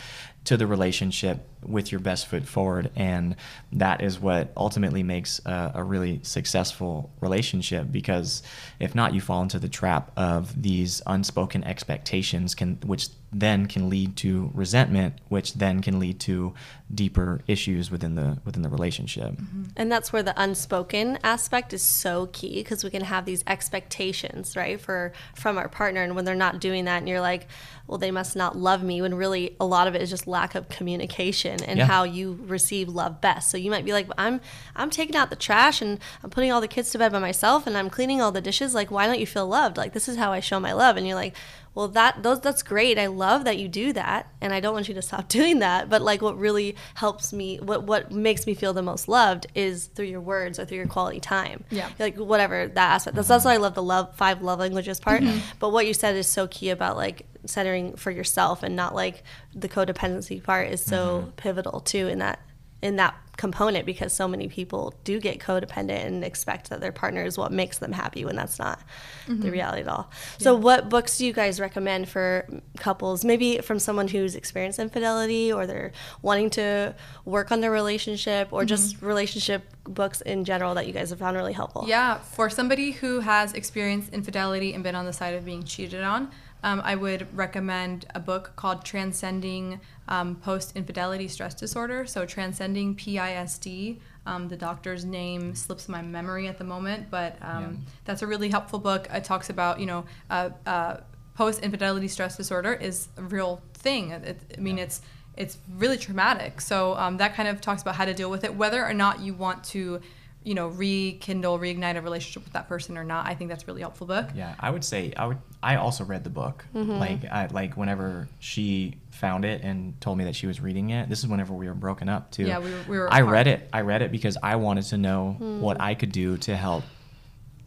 [0.49, 2.91] to the relationship with your best foot forward.
[2.97, 3.37] And
[3.73, 8.43] that is what ultimately makes a, a, really successful relationship because
[8.81, 13.91] if not, you fall into the trap of these unspoken expectations can which then can
[13.91, 16.55] lead to resentment, which then can lead to
[16.95, 19.33] deeper issues within the within the relationship.
[19.33, 19.65] Mm-hmm.
[19.77, 24.57] And that's where the unspoken aspect is so key because we can have these expectations,
[24.57, 27.47] right, for from our partner, and when they're not doing that, and you're like,
[27.87, 29.03] well, they must not love me.
[29.03, 31.87] When really a lot of it is just lack of communication and Yeah.
[31.87, 33.51] how you receive love best.
[33.51, 34.41] So you might be like, I'm
[34.75, 37.67] I'm taking out the trash and I'm putting all the kids to bed by myself
[37.67, 38.75] and I'm cleaning all the dishes.
[38.75, 39.77] Like, why don't you feel loved?
[39.77, 40.97] Like this is how I show my love.
[40.97, 41.35] And you're like,
[41.75, 42.99] well, that those that's great.
[42.99, 45.89] I love that you do that, and I don't want you to stop doing that.
[45.89, 49.87] But like, what really helps me, what what makes me feel the most loved, is
[49.87, 51.65] through your words or through your quality time.
[51.71, 51.89] Yeah.
[51.99, 53.17] like whatever that aspect.
[53.17, 55.23] That's that's why I love the love five love languages part.
[55.23, 55.39] Mm-hmm.
[55.59, 59.23] But what you said is so key about like centering for yourself and not like
[59.55, 61.31] the codependency part is so mm-hmm.
[61.31, 62.41] pivotal too in that
[62.83, 67.25] in that component because so many people do get codependent and expect that their partner
[67.25, 68.81] is what makes them happy when that's not
[69.27, 69.51] the mm-hmm.
[69.51, 70.11] reality at all.
[70.39, 75.53] So what books do you guys recommend for couples maybe from someone who's experienced infidelity
[75.53, 79.07] or they're wanting to work on their relationship or just mm-hmm.
[79.07, 81.85] relationship books in general that you guys have found really helpful?
[81.87, 86.03] Yeah, for somebody who has experienced infidelity and been on the side of being cheated
[86.03, 86.31] on,
[86.63, 92.07] um, I would recommend a book called Transcending um, Post Infidelity Stress Disorder.
[92.07, 93.99] So, Transcending PISD.
[94.27, 97.91] Um, the doctor's name slips my memory at the moment, but um, Yeah.
[98.05, 99.09] that's a really helpful book.
[99.11, 100.97] It talks about, you know, uh, uh,
[101.35, 104.11] post infidelity stress disorder is a real thing.
[104.11, 105.01] It, I mean, it's
[105.37, 106.61] it's really traumatic.
[106.61, 109.21] So um, that kind of talks about how to deal with it, whether or not
[109.21, 110.01] you want to,
[110.43, 113.25] you know, rekindle, reignite a relationship with that person or not.
[113.25, 114.31] I think that's a really helpful book.
[114.35, 115.39] Yeah, I would say I would.
[115.63, 116.65] I also read the book.
[116.75, 116.93] Mm-hmm.
[116.93, 121.09] Like, I like whenever she found it and told me that she was reading it.
[121.09, 122.45] This is whenever we were broken up too.
[122.45, 123.33] Yeah, we were- we were I apart.
[123.33, 123.69] read it.
[123.73, 125.59] I read it because I wanted to know mm.
[125.59, 126.85] what I could do to help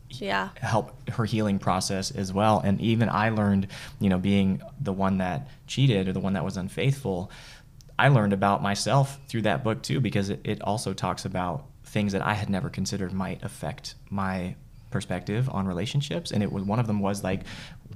[0.10, 0.50] Yeah.
[0.56, 2.60] help her healing process as well.
[2.60, 3.68] And even I learned,
[4.00, 7.30] you know, being the one that cheated or the one that was unfaithful,
[8.00, 12.14] I learned about myself through that book too, because it, it also talks about things
[12.14, 14.56] that I had never considered might affect my
[14.92, 16.32] perspective on relationships.
[16.32, 17.42] And it was one of them was like,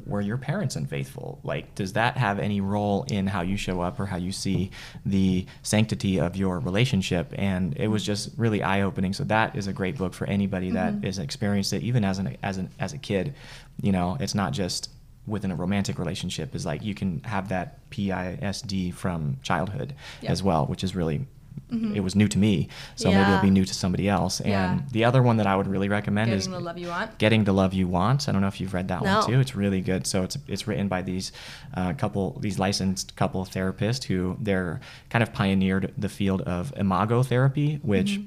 [0.05, 1.39] were your parents unfaithful?
[1.43, 4.71] Like, does that have any role in how you show up or how you see
[5.05, 7.33] the sanctity of your relationship?
[7.35, 9.13] And it was just really eye opening.
[9.13, 11.05] So that is a great book for anybody that mm-hmm.
[11.05, 13.33] is experienced it, even as an as an as a kid.
[13.81, 14.89] You know, it's not just
[15.27, 16.55] within a romantic relationship.
[16.55, 19.93] Is like you can have that PISD from childhood
[20.23, 21.25] as well, which is really.
[21.71, 24.39] It was new to me, so maybe it'll be new to somebody else.
[24.39, 24.79] And Yeah.
[24.91, 27.17] the other one that I would really recommend is Getting the love you want.
[27.17, 28.29] Getting the Love You Want.
[28.29, 29.19] I don't know if you've read that No.
[29.19, 29.39] one too.
[29.41, 30.07] It's really good.
[30.07, 31.31] So it's it's written by these
[31.73, 34.79] uh, couple these licensed couple therapists who they're
[35.09, 38.21] kind of pioneered the field of imago therapy, which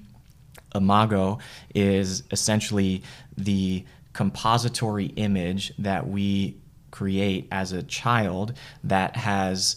[0.74, 1.38] imago
[1.74, 3.02] is essentially
[3.36, 6.56] the compository image that we
[6.90, 8.52] create as a child
[8.84, 9.76] that has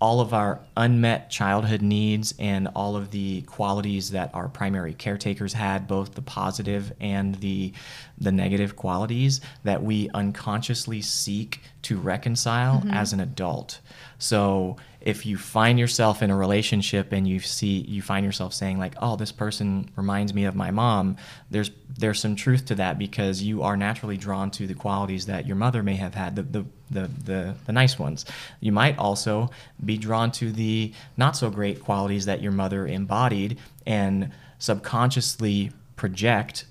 [0.00, 5.52] all of our unmet childhood needs and all of the qualities that our primary caretakers
[5.52, 7.72] had both the positive and the
[8.18, 12.90] the negative qualities that we unconsciously seek to reconcile mm-hmm.
[12.90, 13.80] as an adult.
[14.18, 18.78] So if you find yourself in a relationship and you see you find yourself saying
[18.78, 21.16] like oh this person reminds me of my mom
[21.50, 25.46] there's there's some truth to that because you are naturally drawn to the qualities that
[25.46, 28.24] your mother may have had the the the, the, the nice ones.
[28.58, 29.50] You might also
[29.84, 36.64] be drawn to the not so great qualities that your mother embodied and subconsciously project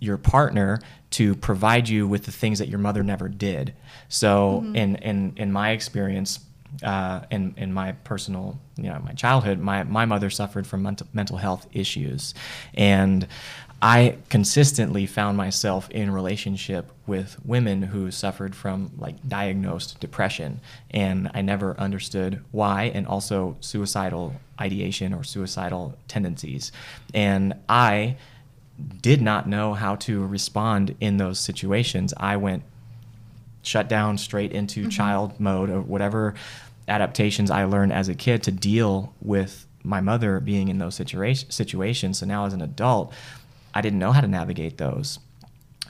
[0.00, 0.80] your partner
[1.10, 3.74] to provide you with the things that your mother never did.
[4.08, 6.40] So in in in my experience,
[6.82, 11.06] uh, in in my personal you know my childhood, my my mother suffered from mental
[11.12, 12.34] mental health issues,
[12.74, 13.26] and
[13.80, 21.30] I consistently found myself in relationship with women who suffered from like diagnosed depression, and
[21.32, 26.72] I never understood why, and also suicidal ideation or suicidal tendencies,
[27.14, 28.16] and I
[29.00, 32.14] did not know how to respond in those situations.
[32.16, 32.62] I went
[33.62, 34.90] shut down straight into mm-hmm.
[34.90, 36.34] child mode or whatever
[36.86, 41.50] adaptations I learned as a kid to deal with my mother being in those situa-
[41.52, 42.18] situations.
[42.18, 43.12] So now as an adult,
[43.74, 45.18] I didn't know how to navigate those.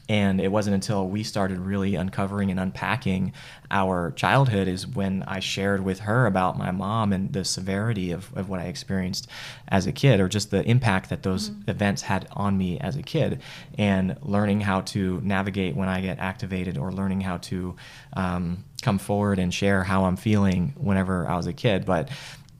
[0.09, 3.33] And it wasn't until we started really uncovering and unpacking
[3.71, 8.35] our childhood is when I shared with her about my mom and the severity of,
[8.35, 9.29] of what I experienced
[9.69, 13.03] as a kid, or just the impact that those events had on me as a
[13.03, 13.43] kid,
[13.77, 17.77] and learning how to navigate when I get activated, or learning how to
[18.15, 21.85] um, come forward and share how I'm feeling whenever I was a kid.
[21.85, 22.09] But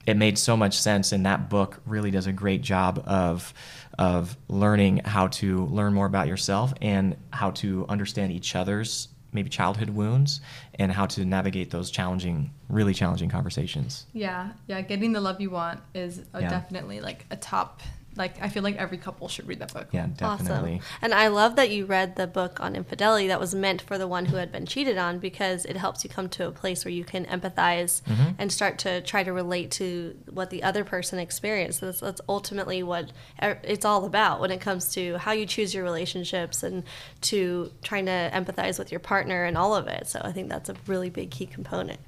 [0.05, 3.53] it made so much sense, and that book really does a great job of
[3.97, 9.49] of learning how to learn more about yourself and how to understand each other's maybe
[9.49, 10.41] childhood wounds
[10.75, 14.05] and how to navigate those challenging, really challenging conversations.
[14.13, 14.81] Yeah, yeah.
[14.81, 16.49] Getting the love you want is Yeah.
[16.49, 17.81] definitely like a top.
[18.19, 19.87] Like I feel like every couple should read that book.
[19.91, 20.75] Yeah, definitely.
[20.75, 20.97] Awesome.
[21.01, 24.07] And I love that you read the book on infidelity that was meant for the
[24.07, 26.91] one who had been cheated on because it helps you come to a place where
[26.93, 28.31] you can empathize Mm-hmm.
[28.37, 31.79] and start to try to relate to what the other person experienced.
[31.81, 33.11] That's, that's ultimately what
[33.41, 36.83] it's all about when it comes to how you choose your relationships and
[37.21, 40.07] to trying to empathize with your partner and all of it.
[40.07, 41.99] So I think that's a really big key component.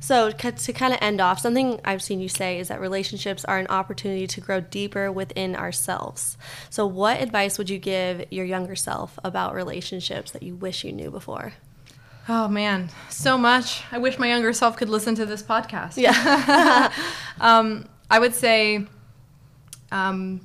[0.00, 3.58] So to kind of end off, something I've seen you say is that relationships are
[3.58, 6.38] an opportunity to grow deeper within ourselves.
[6.70, 10.92] So what advice would you give your younger self about relationships that you wish you
[10.92, 11.52] knew before?
[12.30, 13.82] Oh man, so much.
[13.90, 15.96] I wish my younger self could listen to this podcast.
[15.96, 16.92] Yeah.
[17.40, 18.86] um, I would say,
[19.90, 20.40] um,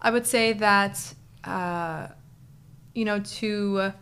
[0.00, 1.14] I would say that,
[1.44, 2.08] uh,
[2.94, 3.92] you know, to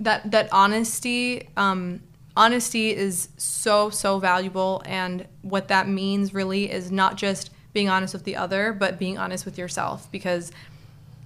[0.00, 2.02] that that honesty, um,
[2.36, 8.14] honesty is so so valuable, and what that means really is not just being honest
[8.14, 10.50] with the other, but being honest with yourself, because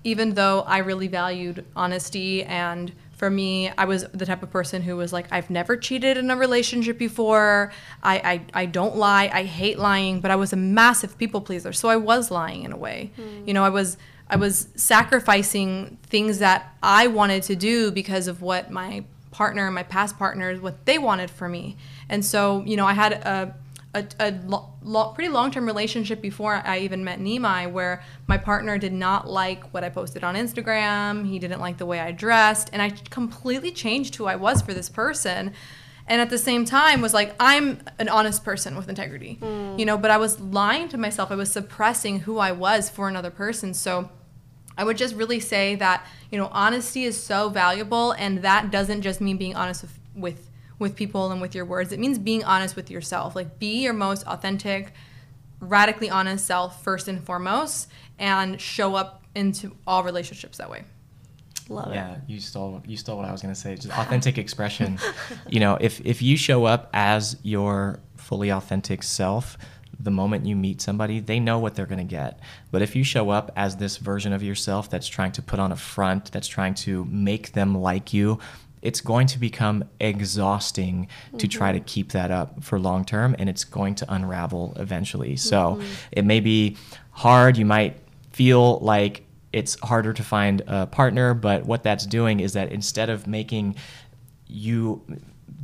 [0.03, 4.82] even though I really valued honesty and for me, I was the type of person
[4.82, 7.70] who was like, I've never cheated in a relationship before.
[8.03, 9.30] I, I, I don't lie.
[9.32, 11.72] I hate lying, but I was a massive people pleaser.
[11.72, 13.12] So I was lying in a way.
[13.14, 13.46] Hmm.
[13.46, 13.96] You know, I was
[14.28, 19.84] I was sacrificing things that I wanted to do because of what my partner, my
[19.84, 21.76] past partners, what they wanted for me.
[22.09, 23.55] And so, you know, I had a
[23.95, 28.38] a, a lo- lo- pretty long term relationship before I even met Nimai, where my
[28.38, 31.26] partner did not like what I posted on Instagram.
[31.28, 34.74] He didn't like the way I dressed, and I completely changed who I was for
[34.74, 35.53] this person.
[36.07, 39.78] And at the same time, was like, I'm an honest person with integrity, mm.
[39.78, 39.97] you know.
[39.97, 41.30] But I was lying to myself.
[41.30, 43.74] I was suppressing who I was for another person.
[43.74, 44.11] So
[44.76, 49.03] I would just really say that you know honesty is so valuable, and that doesn't
[49.03, 50.49] just mean being honest with with,
[50.81, 51.93] with people and with your words.
[51.93, 53.37] It means being honest with yourself.
[53.37, 54.93] Like be your most authentic,
[55.61, 60.83] radically honest self first and foremost, and show up into all relationships that way.
[61.68, 61.95] Love it.
[61.95, 62.20] Yeah, it.
[62.26, 63.76] you stole you stole what I was gonna say.
[63.76, 64.99] Just authentic expression.
[65.49, 69.57] you know, if if you show up as your fully authentic self,
[69.99, 72.41] the moment you meet somebody, they know what they're gonna get.
[72.70, 75.70] But if you show up as this version of yourself that's trying to put on
[75.70, 78.41] a front, that's trying to make them like you,
[78.83, 81.09] it's going to become exhausting
[81.39, 81.87] to try to mm-hmm.
[81.87, 85.37] keep that up for long term and it's going to unravel eventually.
[85.37, 85.93] So mm-hmm.
[86.12, 86.76] it may be
[87.11, 87.57] hard.
[87.57, 87.99] You might
[88.33, 93.11] feel like it's harder to find a partner, but what that's doing is that instead
[93.11, 93.76] of making
[94.47, 95.03] you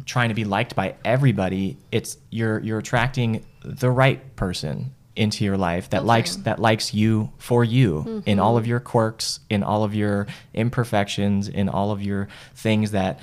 [0.05, 5.57] trying to be liked by everybody, it's you're you're attracting the right person into your
[5.57, 8.71] life that likes that likes you for you in all of mm-hmm.
[8.71, 13.19] your quirks, in all of your imperfections, in all of your things that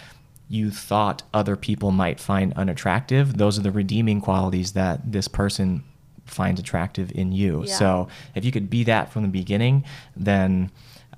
[0.50, 3.38] you thought other people might find unattractive.
[3.38, 5.84] Those are the redeeming qualities that this person
[6.26, 7.64] finds attractive in you.
[7.66, 7.76] Yeah.
[7.76, 9.84] So if you could be that from the beginning,
[10.16, 10.72] then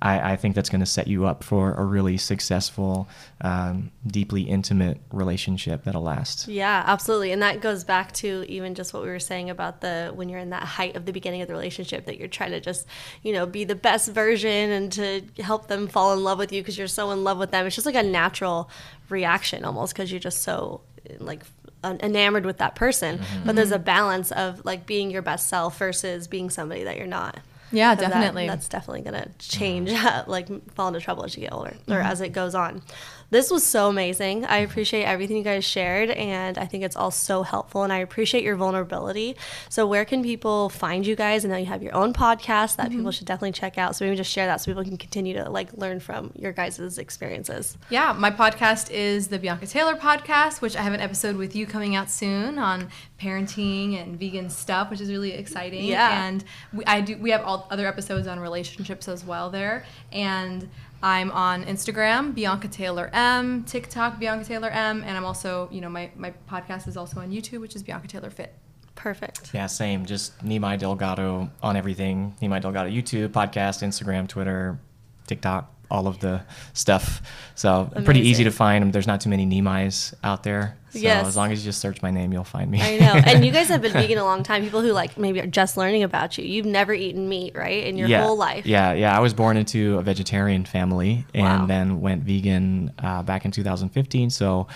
[0.05, 3.09] I, I think that's going to set you up for a really successful,
[3.41, 6.47] um, deeply intimate relationship that'll last.
[6.47, 7.31] Yeah, absolutely.
[7.31, 10.39] And that goes back to even just what we were saying about the when you're
[10.39, 12.85] in that height of the beginning of the relationship that you're trying to just,
[13.23, 16.61] you know, be the best version and to help them fall in love with you
[16.61, 17.65] because you're so in love with them.
[17.65, 18.69] It's just like a natural
[19.09, 20.81] reaction almost because you're just so
[21.19, 21.43] like
[21.83, 23.19] enamored with that person.
[23.43, 27.07] But there's a balance of like being your best self versus being somebody that you're
[27.07, 27.39] not.
[27.71, 28.47] Yeah, 'Cause that- definitely.
[28.47, 29.91] that's definitely gonna change,
[30.27, 32.07] like fall into trouble as you get older or Mm-hmm.
[32.11, 32.81] as it goes on.
[33.29, 34.45] This was so amazing.
[34.45, 37.83] I appreciate everything you guys shared, and I think it's all so helpful.
[37.83, 39.35] And I appreciate your vulnerability.
[39.69, 41.43] So, where can people find you guys?
[41.43, 42.97] I know you have your own podcast that Mm-hmm.
[42.97, 43.95] people should definitely check out.
[43.95, 46.97] So maybe just share that so people can continue to like learn from your guys'
[46.97, 47.77] experiences.
[47.89, 51.65] Yeah, my podcast is the Bianca Taylor podcast, which I have an episode with you
[51.65, 55.85] coming out soon on parenting and vegan stuff, which is really exciting.
[55.85, 56.25] Yeah.
[56.25, 57.17] And we, I do.
[57.17, 59.85] We have all other episodes on relationships as well there.
[60.11, 60.69] And
[61.05, 65.87] I'm on Instagram, Bianca Taylor M, TikTok, Bianca Taylor M, and I'm also, you know,
[65.87, 68.55] my my podcast is also on YouTube, which is Bianca Taylor Fit.
[68.95, 69.53] Perfect.
[69.53, 70.07] Yeah, same.
[70.07, 72.33] Just Nimai Delgado on everything.
[72.41, 74.79] Nimai Delgado YouTube, podcast, Instagram, Twitter,
[75.27, 76.41] TikTok, all of the
[76.73, 77.21] stuff.
[77.55, 78.91] So pretty easy to find.
[78.93, 80.77] There's not too many Nimais out there.
[80.91, 81.27] So Yes.
[81.27, 82.81] as long as you just search my name, you'll find me.
[82.81, 83.13] I know.
[83.25, 84.63] And you guys have been vegan a long time.
[84.63, 86.45] People who like maybe are just learning about you.
[86.45, 87.83] You've never eaten meat, right?
[87.85, 88.65] In your yeah, whole life.
[88.65, 89.15] Yeah, yeah.
[89.15, 91.65] I was born into a vegetarian family and Wow.
[91.65, 94.29] then went vegan uh, back in 2015.
[94.29, 94.67] So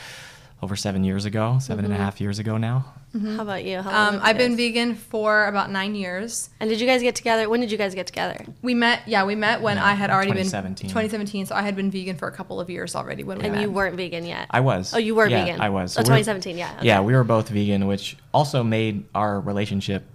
[0.62, 2.86] over seven years ago, seven and a half years ago now.
[3.14, 3.82] How about you?
[3.82, 6.50] How long Um, I've been guys- vegan for about nine years.
[6.60, 7.50] And did you guys get together?
[7.50, 8.44] When did you guys get together?
[8.62, 10.88] We met, yeah, we met when Yeah, I had already 2017.
[10.88, 11.46] been 2017.
[11.46, 13.62] So I had been vegan for a couple of years already when we And met.
[13.62, 14.48] you weren't vegan yet.
[14.52, 14.94] I was.
[14.94, 15.62] Oh, you were Yeah, vegan.
[15.62, 15.98] I was.
[15.98, 16.58] Oh, So we're- 2017.
[16.58, 16.72] Yeah.
[16.78, 16.88] okay.
[16.88, 20.06] Yeah, we were both vegan, which also made our relationship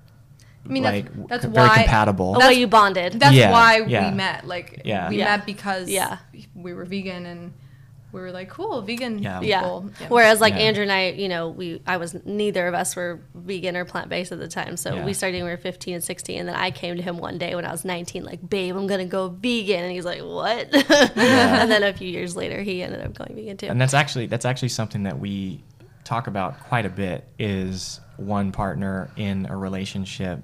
[0.66, 2.34] I mean, that's- like that's c- very why- compatible.
[2.36, 3.14] Oh, well, you bonded.
[3.20, 4.10] That's Yeah, why yeah.
[4.10, 4.46] we met.
[4.46, 5.08] Like, Yeah.
[5.08, 5.24] we Yeah.
[5.36, 6.18] met because Yeah.
[6.54, 7.52] we were vegan and
[8.15, 9.41] we were like, cool, vegan Yeah.
[9.43, 9.81] yeah.
[10.09, 10.61] Whereas like Yeah.
[10.61, 14.09] Andrew and I, you know, we I was neither of us were vegan or plant
[14.09, 14.77] based at the time.
[14.77, 15.05] So Yeah.
[15.05, 17.36] we started when we were 15 and 16, and then I came to him one
[17.39, 20.73] day when I was 19, like, babe, I'm gonna go vegan, and he's like, what?
[21.16, 23.66] and then a few years later, he ended up going vegan too.
[23.66, 25.62] and that's actually that's actually something that we
[26.05, 30.39] talk about quite a bit is one partner in a relationship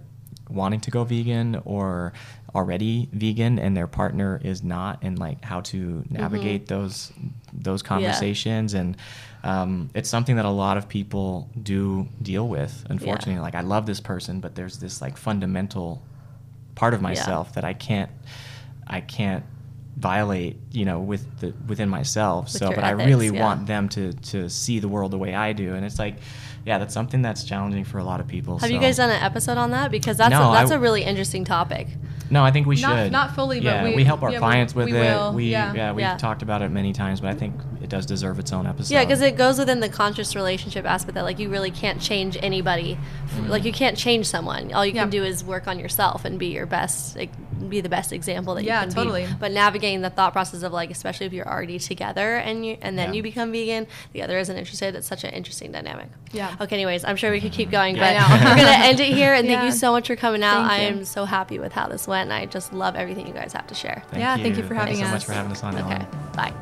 [0.48, 2.12] wanting to go vegan or
[2.54, 7.12] already vegan and their partner is not and like how to navigate those
[7.52, 8.74] those conversations.
[8.74, 8.96] And
[9.42, 13.40] um, it's something that a lot of people do deal with unfortunately.
[13.40, 16.02] Like i love this person but there's this like fundamental
[16.74, 18.10] part of myself that i can't
[18.86, 19.44] i can't
[19.96, 22.44] violate you know with the within myself.
[22.44, 23.40] With so but i really yeah.
[23.40, 25.74] want them to to see the world the way i do.
[25.74, 26.16] And it's like
[26.66, 29.22] yeah that's something that's challenging for a lot of people Have you guys done an
[29.22, 29.90] episode on that?
[29.90, 31.86] Because that's No, a, that's I- a really interesting topic.
[32.30, 34.38] no i think we Not- should not fully, but yeah, we- we help our yeah,
[34.38, 35.72] we- clients with we it will, we yeah.
[35.74, 36.16] yeah, we've Yeah.
[36.16, 39.04] talked about it many times but i think it does deserve its own episode Yeah,
[39.04, 42.96] because it goes within the conscious relationship aspect that like you really can't change anybody.
[42.96, 43.48] Mm-hmm.
[43.48, 44.70] Like you can't change someone.
[44.74, 47.30] All you can do is work on yourself and be your best, like,
[47.70, 49.26] be the best example that Yeah, you can Yeah, totally.
[49.26, 49.32] be.
[49.40, 52.98] But navigating the thought process of like, especially if you're already together and you and
[52.98, 53.14] then Yeah.
[53.16, 54.94] you become vegan, the other isn't interested.
[54.94, 56.08] It's such an interesting dynamic.
[56.32, 56.49] Yeah.
[56.60, 56.76] Okay.
[56.76, 59.34] Anyways, I'm sure we could keep going, but we're gonna end it here.
[59.34, 60.64] And thank you so much for coming out.
[60.64, 63.52] I am so happy with how this went, and I just love everything you guys
[63.52, 64.02] have to share.
[64.10, 65.94] Thank Yeah, thank you for having Thanks having so much for having us on Okay.
[65.94, 66.06] Ellen.
[66.34, 66.52] Bye.